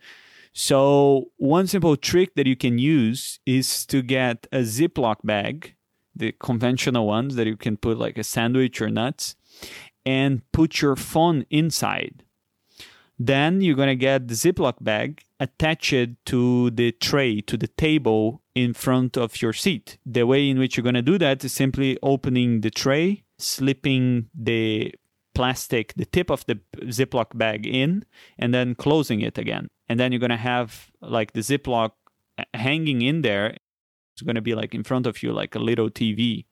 So, 0.53 1.31
one 1.37 1.65
simple 1.65 1.97
trick 1.97 2.35
that 2.35 2.45
you 2.45 2.55
can 2.55 2.77
use 2.77 3.39
is 3.43 3.87
to 3.87 4.03
get 4.03 4.45
a 4.51 4.59
Ziploc 4.59 5.17
bag, 5.23 5.73
the 6.15 6.31
conventional 6.33 7.07
ones 7.07 7.35
that 7.35 7.47
you 7.47 7.57
can 7.57 7.75
put 7.75 7.97
like 7.97 8.19
a 8.19 8.23
sandwich 8.23 8.79
or 8.79 8.89
nuts, 8.89 9.35
and 10.05 10.43
put 10.51 10.79
your 10.79 10.95
phone 10.95 11.45
inside. 11.49 12.23
Then 13.17 13.61
you're 13.61 13.75
going 13.75 13.87
to 13.87 13.95
get 13.95 14.27
the 14.27 14.35
Ziploc 14.35 14.75
bag, 14.79 15.23
attach 15.39 15.91
it 15.91 16.23
to 16.27 16.69
the 16.69 16.91
tray, 16.91 17.41
to 17.41 17.57
the 17.57 17.67
table 17.67 18.41
in 18.53 18.73
front 18.73 19.17
of 19.17 19.41
your 19.41 19.53
seat. 19.53 19.97
The 20.05 20.23
way 20.23 20.47
in 20.47 20.59
which 20.59 20.77
you're 20.77 20.83
going 20.83 20.93
to 20.93 21.01
do 21.01 21.17
that 21.17 21.43
is 21.43 21.53
simply 21.53 21.97
opening 22.03 22.61
the 22.61 22.69
tray, 22.69 23.23
slipping 23.39 24.29
the 24.35 24.93
plastic, 25.33 25.95
the 25.95 26.05
tip 26.05 26.29
of 26.29 26.45
the 26.45 26.59
Ziploc 26.83 27.35
bag 27.35 27.65
in, 27.65 28.05
and 28.37 28.53
then 28.53 28.75
closing 28.75 29.21
it 29.21 29.39
again 29.39 29.69
and 29.93 29.99
then 29.99 30.11
you're 30.11 30.19
going 30.19 30.31
to 30.31 30.37
have 30.37 30.89
like 31.01 31.33
the 31.33 31.41
Ziploc 31.41 31.91
uh, 32.39 32.45
hanging 32.55 33.03
in 33.03 33.21
there. 33.21 33.55
It's 34.13 34.23
going 34.23 34.33
to 34.33 34.41
be 34.41 34.55
like 34.55 34.73
in 34.73 34.83
front 34.83 35.05
of 35.05 35.21
you, 35.21 35.31
like 35.31 35.53
a 35.53 35.59
little 35.59 35.91
TV. 35.91 36.45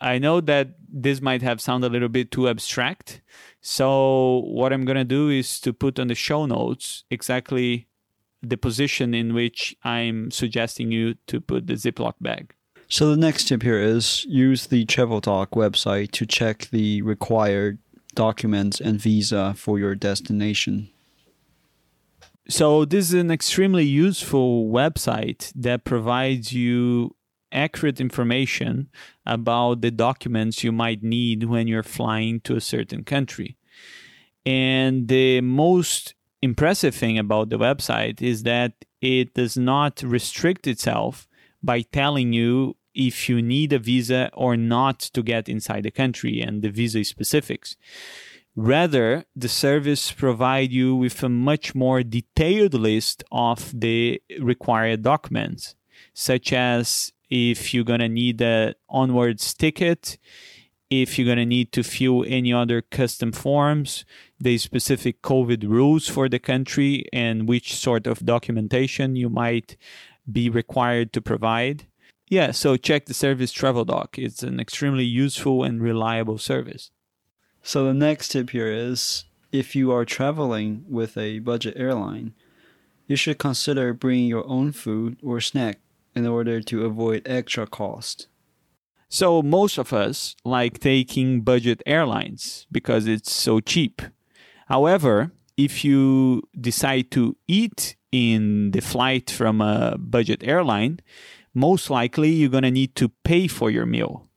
I 0.00 0.18
know 0.18 0.40
that 0.42 0.76
this 0.88 1.20
might 1.20 1.42
have 1.42 1.60
sounded 1.60 1.88
a 1.88 1.92
little 1.92 2.08
bit 2.08 2.30
too 2.30 2.48
abstract. 2.48 3.20
So, 3.62 4.42
what 4.46 4.72
I'm 4.72 4.84
going 4.84 4.96
to 4.96 5.04
do 5.04 5.28
is 5.28 5.58
to 5.62 5.72
put 5.72 5.98
on 5.98 6.06
the 6.06 6.14
show 6.14 6.46
notes 6.46 7.02
exactly 7.10 7.88
the 8.40 8.56
position 8.56 9.12
in 9.12 9.34
which 9.34 9.74
I'm 9.82 10.30
suggesting 10.30 10.92
you 10.92 11.14
to 11.26 11.40
put 11.40 11.66
the 11.66 11.74
Ziploc 11.74 12.14
bag. 12.20 12.54
So, 12.86 13.10
the 13.10 13.16
next 13.16 13.48
tip 13.48 13.64
here 13.64 13.80
is 13.80 14.24
use 14.26 14.68
the 14.68 14.84
Travel 14.84 15.20
website 15.20 16.12
to 16.12 16.26
check 16.26 16.68
the 16.70 17.02
required 17.02 17.78
documents 18.14 18.80
and 18.80 19.00
visa 19.00 19.54
for 19.56 19.80
your 19.80 19.96
destination. 19.96 20.90
So 22.50 22.84
this 22.84 23.06
is 23.06 23.14
an 23.14 23.30
extremely 23.30 23.84
useful 23.84 24.66
website 24.66 25.52
that 25.54 25.84
provides 25.84 26.52
you 26.52 27.14
accurate 27.52 28.00
information 28.00 28.88
about 29.24 29.82
the 29.82 29.92
documents 29.92 30.64
you 30.64 30.72
might 30.72 31.00
need 31.00 31.44
when 31.44 31.68
you're 31.68 31.84
flying 31.84 32.40
to 32.40 32.56
a 32.56 32.60
certain 32.60 33.04
country. 33.04 33.56
And 34.44 35.06
the 35.06 35.40
most 35.42 36.14
impressive 36.42 36.92
thing 36.92 37.18
about 37.18 37.50
the 37.50 37.58
website 37.58 38.20
is 38.20 38.42
that 38.42 38.72
it 39.00 39.34
does 39.34 39.56
not 39.56 40.02
restrict 40.02 40.66
itself 40.66 41.28
by 41.62 41.82
telling 41.82 42.32
you 42.32 42.76
if 42.96 43.28
you 43.28 43.40
need 43.40 43.72
a 43.72 43.78
visa 43.78 44.28
or 44.34 44.56
not 44.56 44.98
to 44.98 45.22
get 45.22 45.48
inside 45.48 45.84
the 45.84 45.92
country 45.92 46.40
and 46.40 46.62
the 46.62 46.70
visa 46.70 47.04
specifics. 47.04 47.76
Rather, 48.56 49.24
the 49.36 49.48
service 49.48 50.10
provide 50.12 50.72
you 50.72 50.96
with 50.96 51.22
a 51.22 51.28
much 51.28 51.74
more 51.74 52.02
detailed 52.02 52.74
list 52.74 53.22
of 53.30 53.72
the 53.78 54.20
required 54.40 55.02
documents, 55.02 55.76
such 56.12 56.52
as 56.52 57.12
if 57.30 57.72
you're 57.72 57.84
going 57.84 58.00
to 58.00 58.08
need 58.08 58.42
an 58.42 58.74
onwards 58.88 59.54
ticket, 59.54 60.18
if 60.90 61.16
you're 61.16 61.26
going 61.26 61.38
to 61.38 61.46
need 61.46 61.70
to 61.70 61.84
fill 61.84 62.24
any 62.26 62.52
other 62.52 62.82
custom 62.82 63.30
forms, 63.30 64.04
the 64.40 64.58
specific 64.58 65.22
COVID 65.22 65.62
rules 65.68 66.08
for 66.08 66.28
the 66.28 66.40
country, 66.40 67.06
and 67.12 67.48
which 67.48 67.76
sort 67.76 68.08
of 68.08 68.26
documentation 68.26 69.14
you 69.14 69.30
might 69.30 69.76
be 70.30 70.50
required 70.50 71.12
to 71.12 71.22
provide. 71.22 71.86
Yeah, 72.28 72.50
so 72.50 72.76
check 72.76 73.06
the 73.06 73.14
service 73.14 73.52
TravelDoc. 73.52 74.18
It's 74.18 74.42
an 74.42 74.58
extremely 74.58 75.04
useful 75.04 75.62
and 75.62 75.80
reliable 75.80 76.38
service. 76.38 76.90
So 77.62 77.84
the 77.84 77.94
next 77.94 78.28
tip 78.28 78.50
here 78.50 78.70
is 78.70 79.24
if 79.52 79.76
you 79.76 79.92
are 79.92 80.04
traveling 80.04 80.84
with 80.88 81.16
a 81.16 81.40
budget 81.40 81.74
airline, 81.76 82.34
you 83.06 83.16
should 83.16 83.38
consider 83.38 83.92
bringing 83.92 84.28
your 84.28 84.46
own 84.46 84.72
food 84.72 85.18
or 85.22 85.40
snack 85.40 85.80
in 86.14 86.26
order 86.26 86.60
to 86.60 86.84
avoid 86.84 87.22
extra 87.26 87.66
cost. 87.66 88.28
So 89.08 89.42
most 89.42 89.78
of 89.78 89.92
us 89.92 90.36
like 90.44 90.78
taking 90.78 91.40
budget 91.40 91.82
airlines 91.84 92.66
because 92.70 93.08
it's 93.08 93.32
so 93.32 93.58
cheap. 93.58 94.02
However, 94.68 95.32
if 95.56 95.84
you 95.84 96.42
decide 96.58 97.10
to 97.10 97.36
eat 97.48 97.96
in 98.12 98.70
the 98.70 98.80
flight 98.80 99.30
from 99.30 99.60
a 99.60 99.96
budget 99.98 100.42
airline, 100.44 101.00
most 101.52 101.90
likely 101.90 102.30
you're 102.30 102.48
going 102.48 102.62
to 102.62 102.70
need 102.70 102.94
to 102.94 103.08
pay 103.24 103.48
for 103.48 103.70
your 103.70 103.86
meal. 103.86 104.29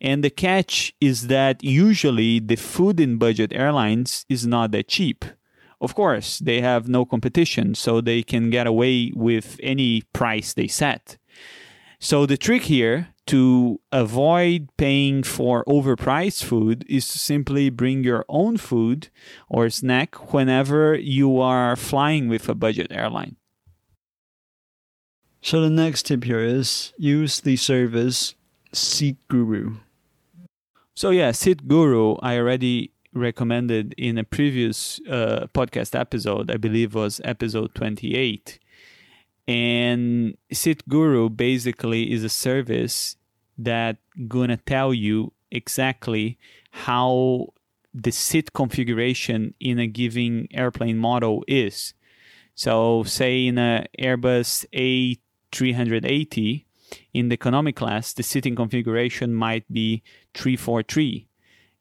And 0.00 0.22
the 0.22 0.30
catch 0.30 0.94
is 1.00 1.26
that 1.28 1.62
usually 1.62 2.38
the 2.38 2.56
food 2.56 3.00
in 3.00 3.18
budget 3.18 3.52
airlines 3.52 4.24
is 4.28 4.46
not 4.46 4.70
that 4.72 4.88
cheap. 4.88 5.24
Of 5.80 5.94
course, 5.94 6.38
they 6.38 6.60
have 6.62 6.88
no 6.88 7.04
competition, 7.04 7.74
so 7.74 8.00
they 8.00 8.22
can 8.22 8.48
get 8.48 8.66
away 8.66 9.12
with 9.14 9.60
any 9.62 10.02
price 10.12 10.54
they 10.54 10.68
set. 10.68 11.18
So 11.98 12.24
the 12.26 12.36
trick 12.36 12.62
here 12.62 13.08
to 13.26 13.80
avoid 13.90 14.68
paying 14.76 15.22
for 15.22 15.64
overpriced 15.64 16.44
food 16.44 16.84
is 16.88 17.08
to 17.08 17.18
simply 17.18 17.70
bring 17.70 18.04
your 18.04 18.24
own 18.28 18.56
food 18.56 19.08
or 19.48 19.68
snack 19.68 20.32
whenever 20.32 20.94
you 20.94 21.40
are 21.40 21.74
flying 21.74 22.28
with 22.28 22.48
a 22.48 22.54
budget 22.54 22.86
airline. 22.90 23.36
So 25.42 25.60
the 25.60 25.70
next 25.70 26.06
tip 26.06 26.24
here 26.24 26.40
is 26.40 26.92
use 26.96 27.40
the 27.40 27.56
service 27.56 28.35
Seat 28.76 29.16
Guru. 29.28 29.76
So 30.94 31.10
yeah, 31.10 31.32
Seat 31.32 31.66
Guru 31.66 32.16
I 32.22 32.36
already 32.38 32.92
recommended 33.12 33.94
in 33.96 34.18
a 34.18 34.24
previous 34.24 35.00
uh, 35.08 35.46
podcast 35.54 35.98
episode. 35.98 36.50
I 36.50 36.58
believe 36.58 36.94
was 36.94 37.20
episode 37.24 37.74
28. 37.74 38.58
And 39.48 40.36
Seat 40.52 40.86
Guru 40.88 41.30
basically 41.30 42.12
is 42.12 42.22
a 42.24 42.28
service 42.28 43.16
that 43.58 43.96
gonna 44.28 44.58
tell 44.58 44.92
you 44.92 45.32
exactly 45.50 46.38
how 46.70 47.48
the 47.94 48.10
seat 48.10 48.52
configuration 48.52 49.54
in 49.58 49.78
a 49.78 49.86
given 49.86 50.48
airplane 50.52 50.98
model 50.98 51.42
is. 51.48 51.94
So, 52.54 53.04
say 53.04 53.46
in 53.46 53.56
a 53.56 53.86
Airbus 53.98 54.66
A380, 54.74 56.65
in 57.12 57.28
the 57.28 57.34
economy 57.34 57.72
class, 57.72 58.12
the 58.12 58.22
seating 58.22 58.56
configuration 58.56 59.34
might 59.34 59.70
be 59.72 60.02
343. 60.34 61.28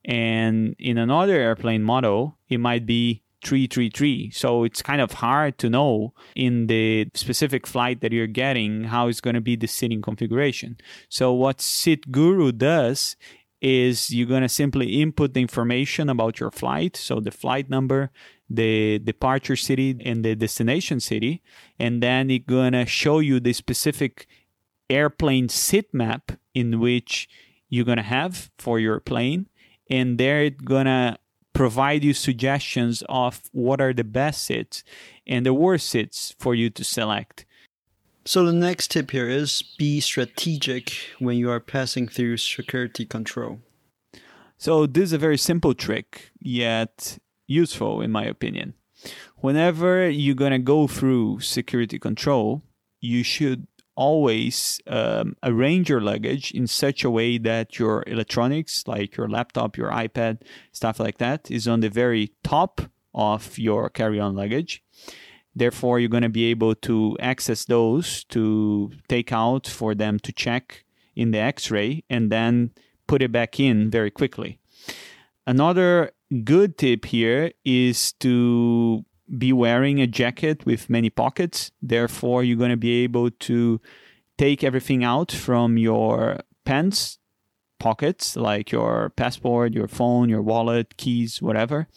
And 0.05 0.75
in 0.77 0.97
another 0.97 1.35
airplane 1.35 1.83
model, 1.83 2.37
it 2.47 2.59
might 2.59 2.85
be 2.85 3.23
333. 3.43 4.31
So 4.31 4.63
it's 4.63 4.81
kind 4.81 5.01
of 5.01 5.13
hard 5.13 5.57
to 5.59 5.69
know 5.69 6.13
in 6.35 6.67
the 6.67 7.07
specific 7.13 7.67
flight 7.67 8.01
that 8.01 8.11
you're 8.11 8.27
getting 8.27 8.85
how 8.85 9.07
it's 9.07 9.21
going 9.21 9.35
to 9.35 9.41
be 9.41 9.55
the 9.55 9.67
seating 9.67 10.01
configuration. 10.01 10.77
So 11.09 11.31
what 11.33 11.61
Seat 11.61 12.11
Guru 12.11 12.51
does 12.51 13.15
is 13.61 14.11
you're 14.11 14.27
going 14.27 14.41
to 14.41 14.49
simply 14.49 15.01
input 15.01 15.33
the 15.33 15.41
information 15.41 16.09
about 16.09 16.39
your 16.39 16.51
flight, 16.51 16.95
so 16.95 17.19
the 17.19 17.31
flight 17.31 17.69
number, 17.69 18.11
the 18.49 18.99
departure 18.99 19.55
city 19.55 19.99
and 20.05 20.23
the 20.23 20.35
destination 20.35 20.99
city, 20.99 21.41
and 21.79 22.03
then 22.03 22.29
it's 22.29 22.45
going 22.45 22.73
to 22.73 22.85
show 22.85 23.19
you 23.19 23.39
the 23.39 23.53
specific 23.53 24.27
airplane 24.89 25.49
seat 25.49 25.93
map 25.93 26.31
in 26.53 26.79
which 26.79 27.27
you're 27.69 27.85
going 27.85 27.97
to 27.97 28.03
have 28.03 28.51
for 28.57 28.79
your 28.79 28.99
plane 28.99 29.47
and 29.89 30.17
they're 30.17 30.49
going 30.49 30.85
to 30.85 31.17
provide 31.53 32.03
you 32.03 32.13
suggestions 32.13 33.03
of 33.07 33.41
what 33.51 33.79
are 33.79 33.93
the 33.93 34.03
best 34.03 34.43
seats 34.43 34.83
and 35.25 35.45
the 35.45 35.53
worst 35.53 35.87
seats 35.89 36.35
for 36.37 36.53
you 36.53 36.69
to 36.69 36.83
select. 36.83 37.45
So 38.25 38.45
the 38.45 38.53
next 38.53 38.91
tip 38.91 39.11
here 39.11 39.29
is 39.29 39.61
be 39.77 39.99
strategic 39.99 40.93
when 41.19 41.37
you 41.37 41.49
are 41.49 41.59
passing 41.59 42.07
through 42.07 42.37
security 42.37 43.05
control. 43.05 43.59
So 44.57 44.85
this 44.85 45.03
is 45.03 45.13
a 45.13 45.17
very 45.17 45.37
simple 45.37 45.73
trick, 45.73 46.31
yet 46.39 47.17
useful 47.45 48.01
in 48.01 48.11
my 48.11 48.25
opinion. 48.25 48.73
Whenever 49.37 50.09
you're 50.09 50.35
going 50.35 50.51
to 50.51 50.59
go 50.59 50.87
through 50.87 51.41
security 51.41 51.99
control, 51.99 52.63
you 52.99 53.23
should 53.23 53.67
always 53.95 54.79
um, 54.87 55.35
arrange 55.43 55.89
your 55.89 56.01
luggage 56.01 56.51
in 56.51 56.67
such 56.67 57.03
a 57.03 57.09
way 57.09 57.37
that 57.37 57.79
your 57.79 58.03
electronics, 58.07 58.83
like 58.87 59.15
your 59.17 59.27
laptop, 59.27 59.77
your 59.77 59.91
iPad, 59.91 60.41
stuff 60.71 60.99
like 60.99 61.17
that, 61.17 61.49
is 61.49 61.67
on 61.67 61.79
the 61.79 61.89
very 61.89 62.31
top 62.43 62.81
of 63.13 63.57
your 63.57 63.89
carry 63.89 64.19
on 64.19 64.35
luggage. 64.35 64.83
Therefore, 65.55 65.99
you're 65.99 66.09
going 66.09 66.23
to 66.23 66.29
be 66.29 66.45
able 66.45 66.75
to 66.75 67.17
access 67.19 67.63
those 67.63 68.25
to 68.25 68.91
take 69.07 69.31
out 69.31 69.67
for 69.67 69.95
them 69.95 70.19
to 70.19 70.33
check 70.33 70.83
in 71.15 71.31
the 71.31 71.39
x 71.39 71.71
ray 71.71 72.03
and 72.09 72.29
then 72.29 72.71
put 73.07 73.21
it 73.21 73.31
back 73.31 73.59
in 73.59 73.89
very 73.89 74.11
quickly. 74.11 74.59
Another 75.47 76.11
good 76.43 76.77
tip 76.77 77.05
here 77.05 77.51
is 77.63 78.11
to 78.13 79.05
be 79.37 79.51
wearing 79.51 79.99
a 80.01 80.07
jacket 80.07 80.65
with 80.65 80.89
many 80.89 81.09
pockets. 81.09 81.71
Therefore, 81.81 82.43
you're 82.43 82.57
going 82.57 82.71
to 82.71 82.77
be 82.77 83.03
able 83.03 83.31
to 83.31 83.81
take 84.37 84.63
everything 84.63 85.03
out 85.03 85.31
from 85.31 85.77
your 85.77 86.39
pants 86.65 87.19
pockets, 87.79 88.35
like 88.35 88.71
your 88.71 89.11
passport, 89.15 89.73
your 89.73 89.87
phone, 89.87 90.29
your 90.29 90.41
wallet, 90.41 90.97
keys, 90.97 91.41
whatever, 91.41 91.87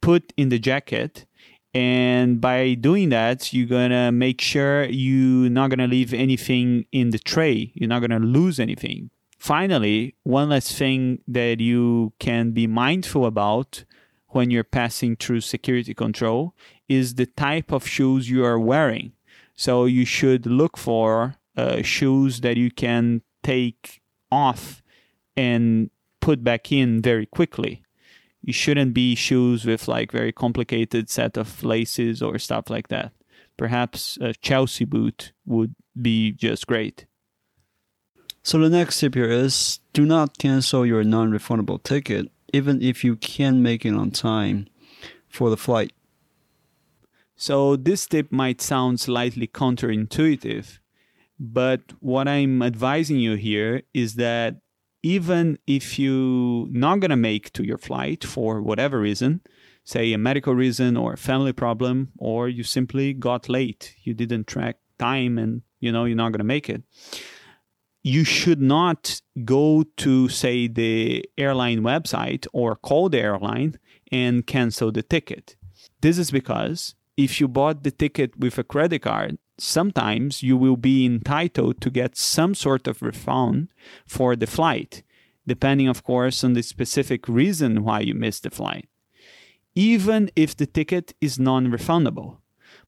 put 0.00 0.32
in 0.36 0.48
the 0.48 0.58
jacket. 0.58 1.26
And 1.74 2.40
by 2.40 2.74
doing 2.74 3.08
that, 3.10 3.52
you're 3.52 3.66
going 3.66 3.90
to 3.90 4.12
make 4.12 4.40
sure 4.40 4.84
you're 4.84 5.50
not 5.50 5.70
going 5.70 5.78
to 5.78 5.86
leave 5.86 6.12
anything 6.12 6.86
in 6.92 7.10
the 7.10 7.18
tray. 7.18 7.72
You're 7.74 7.88
not 7.88 8.00
going 8.00 8.10
to 8.10 8.26
lose 8.26 8.60
anything. 8.60 9.10
Finally, 9.38 10.14
one 10.22 10.50
last 10.50 10.76
thing 10.76 11.20
that 11.26 11.60
you 11.60 12.12
can 12.18 12.52
be 12.52 12.66
mindful 12.66 13.26
about 13.26 13.84
when 14.34 14.50
you're 14.50 14.64
passing 14.64 15.16
through 15.16 15.40
security 15.40 15.94
control 15.94 16.54
is 16.88 17.14
the 17.14 17.26
type 17.26 17.72
of 17.72 17.86
shoes 17.86 18.28
you 18.28 18.44
are 18.44 18.58
wearing. 18.58 19.12
So 19.54 19.84
you 19.84 20.04
should 20.04 20.46
look 20.46 20.76
for 20.76 21.36
uh, 21.56 21.82
shoes 21.82 22.40
that 22.40 22.56
you 22.56 22.70
can 22.70 23.22
take 23.42 24.02
off 24.30 24.82
and 25.36 25.90
put 26.20 26.42
back 26.42 26.72
in 26.72 27.02
very 27.02 27.26
quickly. 27.26 27.82
You 28.40 28.52
shouldn't 28.52 28.94
be 28.94 29.14
shoes 29.14 29.64
with 29.64 29.86
like 29.86 30.10
very 30.10 30.32
complicated 30.32 31.08
set 31.08 31.36
of 31.36 31.62
laces 31.62 32.22
or 32.22 32.38
stuff 32.38 32.70
like 32.70 32.88
that. 32.88 33.12
Perhaps 33.56 34.18
a 34.20 34.32
Chelsea 34.34 34.84
boot 34.84 35.32
would 35.46 35.74
be 36.00 36.32
just 36.32 36.66
great. 36.66 37.06
So 38.42 38.58
the 38.58 38.68
next 38.68 38.98
tip 38.98 39.14
here 39.14 39.30
is 39.30 39.78
do 39.92 40.04
not 40.04 40.38
cancel 40.38 40.84
your 40.84 41.04
non-refundable 41.04 41.82
ticket 41.82 42.32
even 42.52 42.82
if 42.82 43.02
you 43.02 43.16
can 43.16 43.62
make 43.62 43.84
it 43.84 43.94
on 43.94 44.10
time 44.10 44.68
for 45.28 45.50
the 45.50 45.56
flight. 45.56 45.92
So 47.36 47.76
this 47.76 48.06
tip 48.06 48.30
might 48.30 48.60
sound 48.60 49.00
slightly 49.00 49.48
counterintuitive, 49.48 50.78
but 51.40 51.80
what 52.00 52.28
I'm 52.28 52.62
advising 52.62 53.18
you 53.18 53.34
here 53.34 53.82
is 53.92 54.14
that 54.14 54.56
even 55.02 55.58
if 55.66 55.98
you're 55.98 56.68
not 56.68 57.00
going 57.00 57.10
to 57.10 57.16
make 57.16 57.52
to 57.54 57.64
your 57.64 57.78
flight 57.78 58.22
for 58.22 58.62
whatever 58.62 59.00
reason, 59.00 59.40
say 59.82 60.12
a 60.12 60.18
medical 60.18 60.54
reason 60.54 60.96
or 60.96 61.14
a 61.14 61.18
family 61.18 61.52
problem, 61.52 62.12
or 62.18 62.48
you 62.48 62.62
simply 62.62 63.12
got 63.12 63.48
late, 63.48 63.96
you 64.04 64.14
didn't 64.14 64.46
track 64.46 64.76
time 64.98 65.36
and 65.38 65.62
you 65.80 65.90
know 65.90 66.04
you're 66.04 66.14
not 66.16 66.30
going 66.30 66.38
to 66.38 66.44
make 66.44 66.70
it 66.70 66.82
you 68.02 68.24
should 68.24 68.60
not 68.60 69.20
go 69.44 69.84
to 69.96 70.28
say 70.28 70.66
the 70.66 71.24
airline 71.38 71.80
website 71.80 72.46
or 72.52 72.76
call 72.76 73.08
the 73.08 73.20
airline 73.20 73.78
and 74.10 74.46
cancel 74.46 74.90
the 74.90 75.02
ticket. 75.02 75.56
This 76.00 76.18
is 76.18 76.30
because 76.30 76.94
if 77.16 77.40
you 77.40 77.48
bought 77.48 77.82
the 77.82 77.90
ticket 77.90 78.38
with 78.38 78.58
a 78.58 78.64
credit 78.64 79.02
card 79.02 79.38
sometimes 79.58 80.42
you 80.42 80.56
will 80.56 80.76
be 80.76 81.04
entitled 81.04 81.80
to 81.80 81.90
get 81.90 82.16
some 82.16 82.54
sort 82.54 82.88
of 82.88 83.02
refund 83.02 83.68
for 84.06 84.34
the 84.34 84.46
flight 84.46 85.02
depending 85.46 85.88
of 85.88 86.02
course 86.02 86.42
on 86.42 86.54
the 86.54 86.62
specific 86.62 87.28
reason 87.28 87.84
why 87.84 88.00
you 88.00 88.14
missed 88.14 88.42
the 88.44 88.50
flight 88.50 88.88
even 89.74 90.30
if 90.36 90.54
the 90.56 90.66
ticket 90.66 91.14
is 91.20 91.38
non-refundable. 91.38 92.36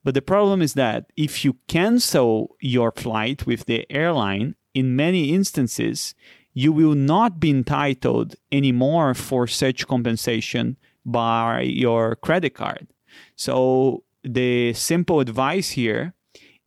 But 0.02 0.12
the 0.12 0.22
problem 0.22 0.60
is 0.60 0.74
that 0.74 1.06
if 1.16 1.44
you 1.44 1.56
cancel 1.66 2.56
your 2.60 2.92
flight 2.92 3.46
with 3.46 3.64
the 3.64 3.90
airline 3.90 4.54
in 4.74 4.96
many 4.96 5.32
instances, 5.32 6.14
you 6.52 6.72
will 6.72 6.94
not 6.94 7.40
be 7.40 7.50
entitled 7.50 8.36
anymore 8.52 9.14
for 9.14 9.46
such 9.46 9.86
compensation 9.86 10.76
by 11.04 11.60
your 11.60 12.16
credit 12.16 12.54
card. 12.54 12.88
So, 13.36 14.04
the 14.22 14.72
simple 14.72 15.20
advice 15.20 15.70
here 15.70 16.14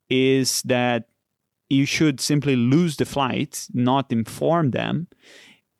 is 0.10 0.62
that 0.64 1.10
you 1.70 1.86
should 1.86 2.22
simply 2.22 2.56
lose 2.56 2.98
the 2.98 3.06
flight, 3.06 3.68
not 3.74 4.12
inform 4.12 4.72
them, 4.72 5.08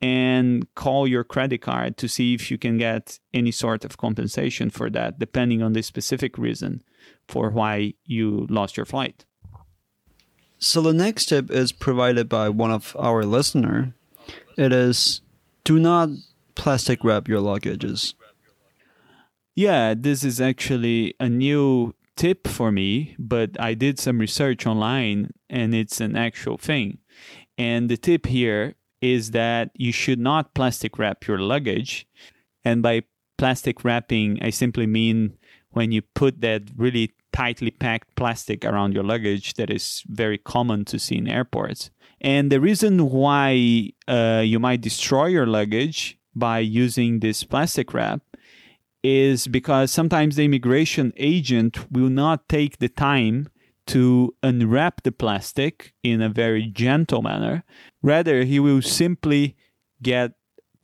and 0.00 0.66
call 0.74 1.06
your 1.06 1.24
credit 1.24 1.58
card 1.58 1.96
to 1.96 2.08
see 2.08 2.34
if 2.34 2.50
you 2.50 2.58
can 2.58 2.78
get 2.78 3.18
any 3.32 3.50
sort 3.50 3.84
of 3.84 3.96
compensation 3.96 4.70
for 4.70 4.90
that, 4.90 5.18
depending 5.18 5.62
on 5.62 5.72
the 5.72 5.82
specific 5.82 6.38
reason 6.38 6.82
for 7.26 7.50
why 7.50 7.94
you 8.04 8.46
lost 8.50 8.76
your 8.76 8.86
flight. 8.86 9.24
So 10.58 10.82
the 10.82 10.92
next 10.92 11.26
tip 11.26 11.50
is 11.50 11.70
provided 11.70 12.28
by 12.28 12.48
one 12.48 12.72
of 12.72 12.96
our 12.98 13.24
listener. 13.24 13.94
It 14.56 14.72
is 14.72 15.20
do 15.64 15.78
not 15.78 16.08
plastic 16.56 17.04
wrap 17.04 17.28
your 17.28 17.40
luggages. 17.40 18.14
Yeah, 19.54 19.94
this 19.96 20.24
is 20.24 20.40
actually 20.40 21.14
a 21.20 21.28
new 21.28 21.94
tip 22.16 22.48
for 22.48 22.72
me, 22.72 23.14
but 23.18 23.58
I 23.60 23.74
did 23.74 23.98
some 23.98 24.18
research 24.18 24.66
online 24.66 25.30
and 25.48 25.74
it's 25.74 26.00
an 26.00 26.16
actual 26.16 26.58
thing. 26.58 26.98
And 27.56 27.88
the 27.88 27.96
tip 27.96 28.26
here 28.26 28.74
is 29.00 29.30
that 29.30 29.70
you 29.74 29.92
should 29.92 30.18
not 30.18 30.54
plastic 30.54 30.98
wrap 30.98 31.26
your 31.26 31.38
luggage. 31.38 32.06
And 32.64 32.82
by 32.82 33.02
plastic 33.36 33.84
wrapping, 33.84 34.42
I 34.42 34.50
simply 34.50 34.86
mean 34.86 35.38
when 35.70 35.92
you 35.92 36.02
put 36.02 36.40
that 36.40 36.62
really 36.76 37.12
tightly 37.38 37.70
packed 37.70 38.16
plastic 38.16 38.64
around 38.64 38.92
your 38.94 39.04
luggage 39.04 39.54
that 39.54 39.70
is 39.70 40.02
very 40.08 40.38
common 40.38 40.84
to 40.84 40.98
see 40.98 41.16
in 41.18 41.28
airports. 41.28 41.88
And 42.20 42.50
the 42.50 42.60
reason 42.60 43.10
why 43.10 43.92
uh, 44.08 44.42
you 44.44 44.58
might 44.58 44.80
destroy 44.80 45.26
your 45.26 45.46
luggage 45.46 46.18
by 46.34 46.58
using 46.58 47.20
this 47.20 47.44
plastic 47.44 47.94
wrap 47.94 48.22
is 49.04 49.46
because 49.46 49.92
sometimes 49.92 50.34
the 50.34 50.44
immigration 50.44 51.12
agent 51.16 51.74
will 51.92 52.10
not 52.10 52.48
take 52.48 52.78
the 52.78 52.88
time 52.88 53.48
to 53.86 54.34
unwrap 54.42 55.04
the 55.04 55.12
plastic 55.12 55.94
in 56.02 56.20
a 56.20 56.28
very 56.28 56.66
gentle 56.66 57.22
manner. 57.22 57.62
Rather, 58.02 58.42
he 58.42 58.58
will 58.58 58.82
simply 58.82 59.56
get 60.02 60.32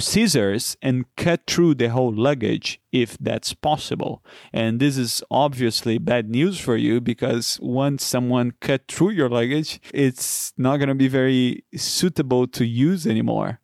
scissors 0.01 0.77
and 0.83 1.05
cut 1.17 1.43
through 1.47 1.75
the 1.75 1.89
whole 1.89 2.13
luggage 2.13 2.81
if 2.93 3.17
that's 3.19 3.55
possible. 3.55 4.25
And 4.53 4.81
this 4.81 4.97
is 4.97 5.23
obviously 5.31 5.99
bad 5.99 6.29
news 6.29 6.59
for 6.59 6.77
you 6.77 7.01
because 7.01 7.59
once 7.63 8.05
someone 8.05 8.55
cut 8.61 8.83
through 8.89 9.11
your 9.11 9.29
luggage, 9.29 9.81
it's 9.93 10.53
not 10.57 10.79
going 10.79 10.89
to 10.89 10.95
be 10.95 11.09
very 11.09 11.65
suitable 11.75 12.47
to 12.49 12.65
use 12.65 13.07
anymore. 13.07 13.61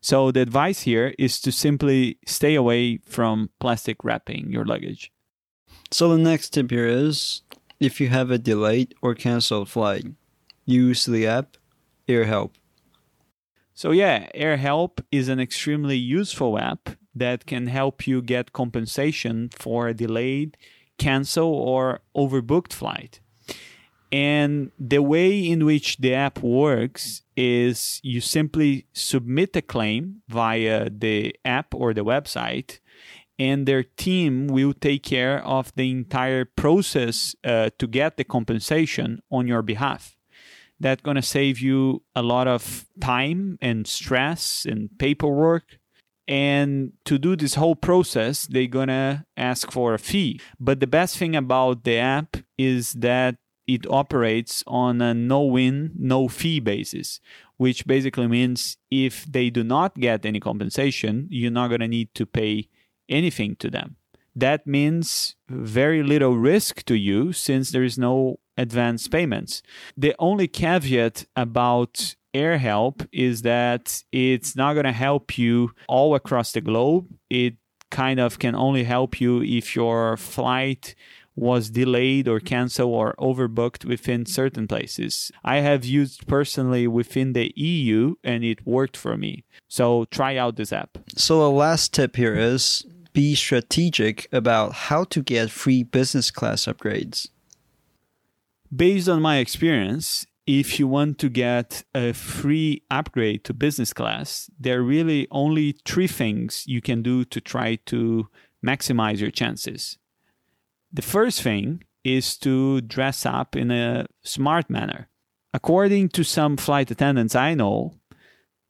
So 0.00 0.30
the 0.30 0.40
advice 0.40 0.82
here 0.82 1.14
is 1.18 1.40
to 1.40 1.50
simply 1.50 2.18
stay 2.26 2.54
away 2.54 2.98
from 2.98 3.50
plastic 3.58 4.04
wrapping 4.04 4.50
your 4.50 4.64
luggage. 4.64 5.10
So 5.90 6.08
the 6.10 6.18
next 6.18 6.50
tip 6.50 6.70
here 6.70 6.86
is 6.86 7.42
if 7.80 8.00
you 8.00 8.08
have 8.08 8.30
a 8.30 8.38
delayed 8.38 8.94
or 9.00 9.14
canceled 9.14 9.68
flight, 9.68 10.04
use 10.66 11.06
the 11.06 11.26
app 11.26 11.56
AirHelp. 12.08 12.50
So 13.74 13.90
yeah, 13.90 14.30
AirHelp 14.36 15.00
is 15.10 15.28
an 15.28 15.40
extremely 15.40 15.96
useful 15.96 16.58
app 16.58 16.90
that 17.14 17.44
can 17.46 17.66
help 17.66 18.06
you 18.06 18.22
get 18.22 18.52
compensation 18.52 19.50
for 19.50 19.88
a 19.88 19.94
delayed, 19.94 20.56
cancel 20.96 21.52
or 21.52 22.00
overbooked 22.16 22.72
flight. 22.72 23.20
And 24.12 24.70
the 24.78 25.02
way 25.02 25.36
in 25.40 25.64
which 25.64 25.96
the 25.96 26.14
app 26.14 26.38
works 26.40 27.22
is 27.36 28.00
you 28.04 28.20
simply 28.20 28.86
submit 28.92 29.56
a 29.56 29.62
claim 29.62 30.22
via 30.28 30.88
the 30.88 31.34
app 31.44 31.74
or 31.74 31.92
the 31.92 32.04
website, 32.04 32.78
and 33.40 33.66
their 33.66 33.82
team 33.82 34.46
will 34.46 34.72
take 34.72 35.02
care 35.02 35.44
of 35.44 35.72
the 35.74 35.90
entire 35.90 36.44
process 36.44 37.34
uh, 37.42 37.70
to 37.80 37.88
get 37.88 38.16
the 38.16 38.22
compensation 38.22 39.20
on 39.32 39.48
your 39.48 39.62
behalf. 39.62 40.13
That's 40.84 41.00
going 41.00 41.16
to 41.16 41.22
save 41.22 41.60
you 41.60 42.02
a 42.14 42.20
lot 42.20 42.46
of 42.46 42.84
time 43.00 43.56
and 43.62 43.86
stress 43.86 44.66
and 44.68 44.90
paperwork. 44.98 45.78
And 46.28 46.92
to 47.06 47.16
do 47.16 47.36
this 47.36 47.54
whole 47.54 47.74
process, 47.74 48.46
they're 48.46 48.66
going 48.66 48.88
to 48.88 49.24
ask 49.34 49.72
for 49.72 49.94
a 49.94 49.98
fee. 49.98 50.42
But 50.60 50.80
the 50.80 50.86
best 50.86 51.16
thing 51.16 51.34
about 51.34 51.84
the 51.84 51.96
app 51.96 52.36
is 52.58 52.92
that 52.92 53.36
it 53.66 53.86
operates 53.88 54.62
on 54.66 55.00
a 55.00 55.14
no 55.14 55.40
win, 55.44 55.92
no 55.98 56.28
fee 56.28 56.60
basis, 56.60 57.18
which 57.56 57.86
basically 57.86 58.26
means 58.26 58.76
if 58.90 59.24
they 59.24 59.48
do 59.48 59.64
not 59.64 59.94
get 59.94 60.26
any 60.26 60.38
compensation, 60.38 61.28
you're 61.30 61.50
not 61.50 61.68
going 61.68 61.80
to 61.80 61.88
need 61.88 62.14
to 62.14 62.26
pay 62.26 62.68
anything 63.08 63.56
to 63.56 63.70
them. 63.70 63.96
That 64.36 64.66
means 64.66 65.36
very 65.48 66.02
little 66.02 66.36
risk 66.36 66.84
to 66.84 66.94
you 66.94 67.32
since 67.32 67.70
there 67.70 67.84
is 67.84 67.96
no 67.96 68.38
advance 68.56 69.08
payments. 69.08 69.62
The 69.96 70.14
only 70.18 70.48
caveat 70.48 71.26
about 71.36 72.14
AirHelp 72.34 73.06
is 73.12 73.42
that 73.42 74.02
it's 74.12 74.56
not 74.56 74.74
going 74.74 74.84
to 74.84 74.92
help 74.92 75.38
you 75.38 75.70
all 75.88 76.14
across 76.14 76.52
the 76.52 76.60
globe. 76.60 77.06
It 77.30 77.54
kind 77.90 78.18
of 78.18 78.38
can 78.38 78.54
only 78.54 78.84
help 78.84 79.20
you 79.20 79.42
if 79.42 79.76
your 79.76 80.16
flight 80.16 80.94
was 81.36 81.70
delayed 81.70 82.28
or 82.28 82.38
canceled 82.40 82.92
or 82.92 83.14
overbooked 83.18 83.84
within 83.84 84.24
certain 84.24 84.68
places. 84.68 85.32
I 85.42 85.56
have 85.56 85.84
used 85.84 86.26
personally 86.26 86.86
within 86.86 87.32
the 87.32 87.52
EU 87.56 88.14
and 88.22 88.44
it 88.44 88.64
worked 88.66 88.96
for 88.96 89.16
me. 89.16 89.44
So 89.68 90.04
try 90.10 90.36
out 90.36 90.56
this 90.56 90.72
app. 90.72 90.98
So 91.16 91.40
the 91.40 91.50
last 91.50 91.92
tip 91.92 92.16
here 92.16 92.34
is 92.34 92.86
be 93.12 93.34
strategic 93.34 94.28
about 94.32 94.72
how 94.72 95.04
to 95.04 95.22
get 95.22 95.50
free 95.50 95.82
business 95.82 96.30
class 96.30 96.64
upgrades. 96.66 97.28
Based 98.74 99.08
on 99.08 99.22
my 99.22 99.38
experience, 99.38 100.26
if 100.46 100.78
you 100.78 100.86
want 100.86 101.18
to 101.18 101.28
get 101.28 101.84
a 101.94 102.12
free 102.12 102.82
upgrade 102.90 103.44
to 103.44 103.54
business 103.54 103.92
class, 103.92 104.50
there 104.58 104.80
are 104.80 104.82
really 104.82 105.26
only 105.30 105.72
three 105.84 106.06
things 106.06 106.64
you 106.66 106.80
can 106.80 107.02
do 107.02 107.24
to 107.24 107.40
try 107.40 107.76
to 107.86 108.28
maximize 108.64 109.20
your 109.20 109.30
chances. 109.30 109.98
The 110.92 111.02
first 111.02 111.42
thing 111.42 111.84
is 112.04 112.36
to 112.38 112.80
dress 112.82 113.24
up 113.24 113.56
in 113.56 113.70
a 113.70 114.06
smart 114.22 114.68
manner. 114.68 115.08
According 115.52 116.10
to 116.10 116.24
some 116.24 116.56
flight 116.56 116.90
attendants 116.90 117.34
I 117.34 117.54
know, 117.54 117.94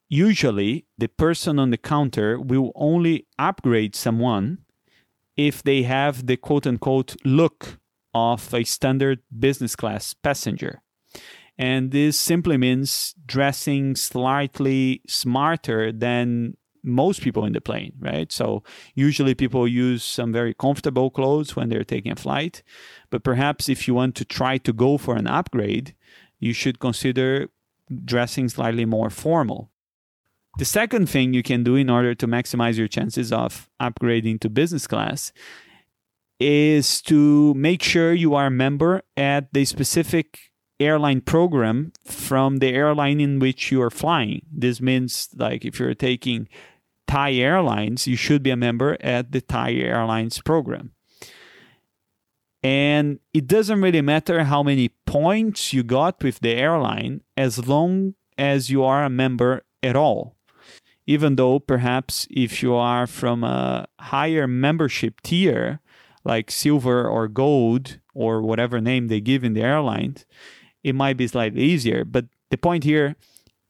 usually 0.09 0.87
the 0.97 1.09
person 1.09 1.59
on 1.59 1.71
the 1.71 1.79
counter 1.79 2.39
will 2.39 2.73
only 2.75 3.27
upgrade 3.39 3.97
someone 3.97 4.59
if 5.37 5.63
they 5.63 5.83
have 5.83 6.27
the 6.27 6.37
quote 6.37 6.67
unquote 6.67 7.17
look 7.25 7.79
of 8.15 8.53
a 8.55 8.65
standard 8.65 9.21
business 9.37 9.75
class 9.77 10.15
passenger. 10.15 10.83
And 11.57 11.91
this 11.91 12.19
simply 12.19 12.57
means 12.57 13.15
dressing 13.27 13.95
slightly 13.95 15.03
smarter 15.07 15.93
than 15.93 16.57
most 16.83 17.23
people 17.23 17.45
in 17.45 17.53
the 17.53 17.61
plane, 17.61 17.93
right? 17.99 18.31
So 18.31 18.63
usually 18.95 19.35
people 19.35 19.67
use 19.67 20.05
some 20.05 20.33
very 20.33 20.53
comfortable 20.53 21.11
clothes 21.11 21.57
when 21.57 21.69
they're 21.69 21.85
taking 21.85 22.13
a 22.13 22.17
flight, 22.17 22.63
but 23.11 23.25
perhaps 23.25 23.69
if 23.69 23.89
you 23.89 23.95
want 23.95 24.15
to 24.17 24.25
try 24.25 24.59
to 24.59 24.73
go 24.73 24.99
for 24.99 25.17
an 25.17 25.27
upgrade, 25.27 25.95
you 26.39 26.53
should 26.53 26.79
consider 26.79 27.49
dressing 28.05 28.49
slightly 28.49 28.85
more 28.85 29.11
formal. 29.11 29.71
The 30.59 30.65
second 30.65 31.09
thing 31.09 31.33
you 31.33 31.43
can 31.43 31.65
do 31.65 31.75
in 31.75 31.91
order 31.91 32.15
to 32.15 32.27
maximize 32.27 32.77
your 32.77 32.87
chances 32.87 33.33
of 33.33 33.69
upgrading 33.81 34.41
to 34.41 34.51
business 34.51 34.87
class 34.87 35.33
is 36.41 37.01
to 37.03 37.55
make 37.55 37.83
sure 37.83 38.13
you 38.13 38.35
are 38.35 38.47
a 38.47 38.51
member 38.51 39.03
at 39.17 39.53
the 39.53 39.65
specific 39.65 40.39
airline 40.81 41.21
program 41.21 41.93
from 42.05 42.59
the 42.59 42.69
airline 42.69 43.21
in 43.21 43.39
which 43.39 43.71
you 43.71 43.81
are 43.81 43.91
flying. 43.91 44.43
This 44.53 44.81
means 44.81 45.29
like 45.37 45.65
if 45.65 45.79
you're 45.79 45.95
taking 45.95 46.49
Thai 47.07 47.35
Airlines, 47.35 48.07
you 48.07 48.17
should 48.17 48.43
be 48.43 48.51
a 48.51 48.57
member 48.57 48.97
at 49.01 49.33
the 49.33 49.41
Thai 49.41 49.75
Airlines 49.75 50.41
program. 50.41 50.93
And 52.63 53.21
it 53.35 53.47
doesn't 53.47 53.83
really 53.83 54.01
matter 54.01 54.45
how 54.45 54.63
many 54.63 54.89
points 55.05 55.73
you 55.75 55.83
got 55.83 56.23
with 56.25 56.41
the 56.41 56.55
airline 56.55 57.21
as 57.37 57.69
long 57.69 58.15
as 58.39 58.71
you 58.71 58.83
are 58.83 59.05
a 59.05 59.11
member 59.11 59.63
at 59.83 59.97
all. 59.97 60.37
Even 61.07 61.37
though 61.37 61.59
perhaps 61.59 62.27
if 62.31 62.63
you 62.63 62.75
are 62.75 63.07
from 63.07 63.45
a 63.45 63.87
higher 64.01 64.49
membership 64.49 65.21
tier, 65.21 65.81
like 66.25 66.51
silver 66.51 67.07
or 67.07 67.29
gold 67.29 67.99
or 68.15 68.43
whatever 68.43 68.81
name 68.81 69.09
they 69.09 69.21
give 69.21 69.45
in 69.45 69.55
the 69.55 69.63
airlines, 69.63 70.25
it 70.83 70.95
might 70.95 71.17
be 71.17 71.27
slightly 71.27 71.63
easier. 71.63 72.05
But 72.05 72.27
the 72.51 72.59
point 72.59 72.85
here, 72.85 73.17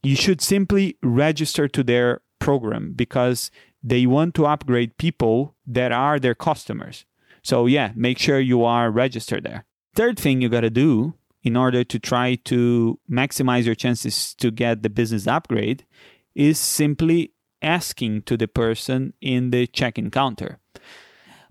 you 0.03 0.15
should 0.15 0.41
simply 0.41 0.97
register 1.01 1.67
to 1.67 1.83
their 1.83 2.21
program 2.39 2.93
because 2.93 3.51
they 3.83 4.05
want 4.05 4.35
to 4.35 4.45
upgrade 4.45 4.97
people 4.97 5.55
that 5.65 5.91
are 5.91 6.19
their 6.19 6.35
customers. 6.35 7.05
So, 7.41 7.65
yeah, 7.65 7.91
make 7.95 8.17
sure 8.17 8.39
you 8.39 8.63
are 8.63 8.89
registered 8.89 9.43
there. 9.43 9.65
Third 9.95 10.17
thing 10.17 10.41
you 10.41 10.49
got 10.49 10.61
to 10.61 10.69
do 10.69 11.13
in 11.43 11.55
order 11.55 11.83
to 11.83 11.99
try 11.99 12.35
to 12.45 12.99
maximize 13.09 13.65
your 13.65 13.75
chances 13.75 14.33
to 14.35 14.49
get 14.49 14.81
the 14.81 14.89
business 14.89 15.27
upgrade 15.27 15.85
is 16.33 16.59
simply 16.59 17.31
asking 17.61 18.23
to 18.23 18.35
the 18.35 18.47
person 18.47 19.13
in 19.21 19.51
the 19.51 19.67
check-in 19.67 20.09
counter. 20.09 20.59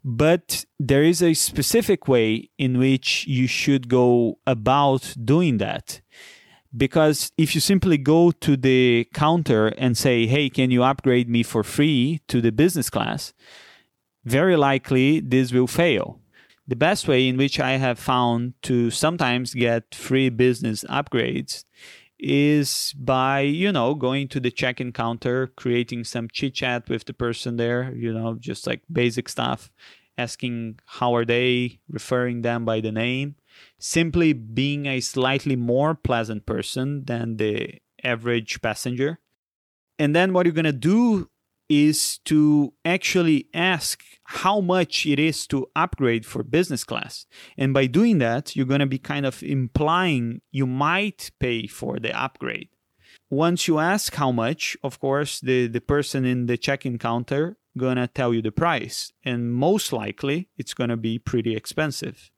But 0.05 0.67
there 0.79 1.03
is 1.03 1.23
a 1.23 1.33
specific 1.33 2.07
way 2.07 2.51
in 2.59 2.79
which 2.79 3.27
you 3.27 3.47
should 3.47 3.88
go 3.88 4.38
about 4.47 5.14
doing 5.25 5.57
that. 5.59 6.03
Because 6.77 7.33
if 7.38 7.55
you 7.55 7.61
simply 7.61 7.97
go 7.97 8.31
to 8.31 8.57
the 8.57 9.09
counter 9.14 9.69
and 9.69 9.97
say, 9.97 10.27
hey, 10.27 10.51
can 10.51 10.71
you 10.71 10.83
upgrade 10.83 11.29
me 11.29 11.43
for 11.43 11.62
free 11.62 12.21
to 12.29 12.43
the 12.43 12.53
business 12.53 12.90
class? 12.90 13.33
Very 14.25 14.57
likely 14.57 15.21
this 15.21 15.53
will 15.53 15.69
fail. 15.69 16.21
The 16.67 16.77
best 16.77 17.07
way 17.09 17.29
in 17.29 17.37
which 17.37 17.61
I 17.61 17.73
have 17.73 17.99
found 17.99 18.55
to 18.62 18.90
sometimes 18.90 19.55
get 19.55 19.95
free 19.95 20.29
business 20.31 20.83
upgrades 20.85 21.64
is 22.25 22.95
by 22.99 23.41
you 23.41 23.71
know 23.71 23.95
going 23.95 24.27
to 24.27 24.41
the 24.41 24.51
check-in 24.51 24.93
counter 24.93 25.49
creating 25.57 26.05
some 26.05 26.29
chit 26.29 26.55
chat 26.55 26.89
with 26.89 27.05
the 27.05 27.13
person 27.13 27.57
there 27.57 27.93
you 27.95 28.13
know 28.13 28.35
just 28.41 28.67
like 28.67 28.81
basic 28.91 29.29
stuff 29.29 29.71
asking 30.17 30.79
how 30.87 31.15
are 31.15 31.25
they 31.25 31.79
referring 31.89 32.43
them 32.43 32.65
by 32.65 32.81
the 32.81 32.93
name 32.93 33.35
simply 33.79 34.33
being 34.33 34.87
a 34.87 35.01
slightly 35.01 35.57
more 35.57 35.95
pleasant 35.95 36.47
person 36.47 37.05
than 37.05 37.37
the 37.37 37.81
average 38.03 38.61
passenger. 38.63 39.19
And 39.99 40.15
then 40.15 40.33
what 40.33 40.47
you're 40.47 40.55
going 40.55 40.65
to 40.65 40.73
do 40.73 41.31
is 41.68 42.18
to 42.24 42.72
actually 42.85 43.48
ask 43.55 44.03
how 44.24 44.61
much 44.61 45.07
it 45.07 45.18
is 45.18 45.46
to 45.48 45.66
upgrade 45.74 46.27
for 46.27 46.42
business 46.42 46.85
class. 46.85 47.27
And 47.57 47.72
by 47.72 47.87
doing 47.87 48.18
that, 48.18 48.55
you're 48.55 48.66
going 48.66 48.81
to 48.81 48.87
be 48.87 48.98
kind 48.98 49.27
of 49.27 49.42
implying 49.42 50.40
you 50.50 50.66
might 50.66 51.31
pay 51.40 51.66
for 51.66 51.98
the 51.98 52.18
upgrade. 52.18 52.68
Once 53.31 53.66
you 53.66 53.79
ask 53.79 54.14
how 54.14 54.31
much, 54.31 54.77
of 54.83 55.00
course, 55.00 55.40
the, 55.40 55.66
the 55.66 55.81
person 55.81 56.24
in 56.24 56.46
the 56.46 56.57
check-in 56.57 56.98
counter 56.98 57.57
going 57.77 57.96
to 57.96 58.07
tell 58.07 58.33
you 58.33 58.42
the 58.42 58.53
price. 58.53 59.12
And 59.24 59.55
most 59.55 59.92
likely, 59.92 60.48
it's 60.57 60.74
going 60.74 60.90
to 60.90 60.96
be 60.96 61.18
pretty 61.18 61.57
expensive 61.57 62.31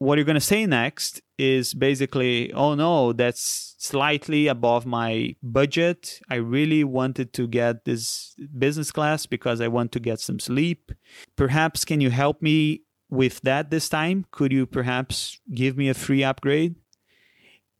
what 0.00 0.16
you're 0.16 0.24
going 0.24 0.34
to 0.34 0.40
say 0.40 0.64
next 0.64 1.20
is 1.38 1.74
basically, 1.74 2.50
oh 2.54 2.74
no, 2.74 3.12
that's 3.12 3.74
slightly 3.78 4.46
above 4.46 4.86
my 4.86 5.36
budget. 5.42 6.20
I 6.30 6.36
really 6.36 6.84
wanted 6.84 7.34
to 7.34 7.46
get 7.46 7.84
this 7.84 8.34
business 8.58 8.90
class 8.90 9.26
because 9.26 9.60
I 9.60 9.68
want 9.68 9.92
to 9.92 10.00
get 10.00 10.18
some 10.18 10.40
sleep. 10.40 10.90
Perhaps 11.36 11.84
can 11.84 12.00
you 12.00 12.08
help 12.08 12.40
me 12.40 12.80
with 13.10 13.42
that 13.42 13.70
this 13.70 13.90
time? 13.90 14.24
Could 14.30 14.52
you 14.52 14.64
perhaps 14.64 15.38
give 15.52 15.76
me 15.76 15.90
a 15.90 15.94
free 15.94 16.24
upgrade? 16.24 16.76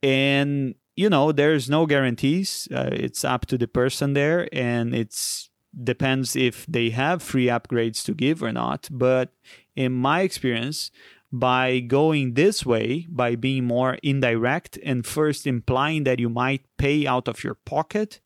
And 0.02 0.74
you 0.96 1.09
know, 1.09 1.33
there's 1.33 1.70
no 1.70 1.87
guarantees. 1.87 2.68
Uh, 2.70 2.90
it's 2.92 3.24
up 3.24 3.46
to 3.46 3.56
the 3.56 3.66
person 3.66 4.12
there, 4.12 4.46
and 4.52 4.94
it's 4.94 5.48
depends 5.83 6.37
if 6.37 6.66
they 6.66 6.90
have 6.90 7.22
free 7.22 7.46
upgrades 7.46 8.04
to 8.04 8.12
give 8.12 8.42
or 8.42 8.52
not. 8.52 8.88
But 8.90 9.33
in 9.74 9.92
my 9.92 10.20
experience, 10.20 10.90
by 11.33 11.81
going 11.81 12.35
this 12.35 12.66
way, 12.66 13.07
by 13.09 13.37
being 13.37 13.64
more 13.64 13.99
indirect 14.03 14.79
and 14.85 15.07
first 15.07 15.47
implying 15.47 16.05
that 16.05 16.19
you 16.19 16.29
might 16.29 16.62
pay 16.77 17.07
out 17.07 17.29
of 17.29 17.45
your 17.45 17.55
pocket, 17.55 18.21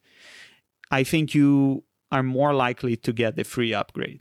I 0.90 1.05
think 1.05 1.35
you 1.35 1.85
are 2.11 2.23
more 2.23 2.55
likely 2.55 2.97
to 2.97 3.12
get 3.12 3.37
the 3.37 3.45
free 3.45 3.75
upgrade. 3.75 4.21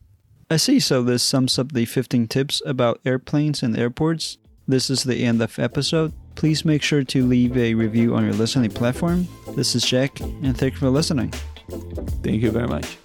I 0.50 0.58
see. 0.58 0.80
So 0.80 1.02
this 1.04 1.24
sums 1.24 1.58
up 1.58 1.72
the 1.72 1.86
15 1.86 2.28
tips 2.28 2.62
about 2.66 3.00
airplanes 3.06 3.64
and 3.64 3.78
airports. 3.78 4.38
This 4.68 4.90
is 4.90 5.04
the 5.04 5.24
end 5.24 5.42
of 5.42 5.58
episode. 5.60 6.14
Please 6.36 6.66
make 6.66 6.82
sure 6.82 7.04
to 7.04 7.26
leave 7.26 7.58
a 7.58 7.74
review 7.74 8.16
on 8.16 8.24
your 8.24 8.34
listening 8.34 8.72
platform. 8.72 9.28
This 9.56 9.76
is 9.76 9.84
Jack, 9.84 10.20
and 10.20 10.58
thank 10.58 10.74
you 10.74 10.80
for 10.80 10.90
listening. 10.90 11.32
Thank 12.24 12.42
you 12.42 12.52
very 12.52 12.68
much. 12.68 12.98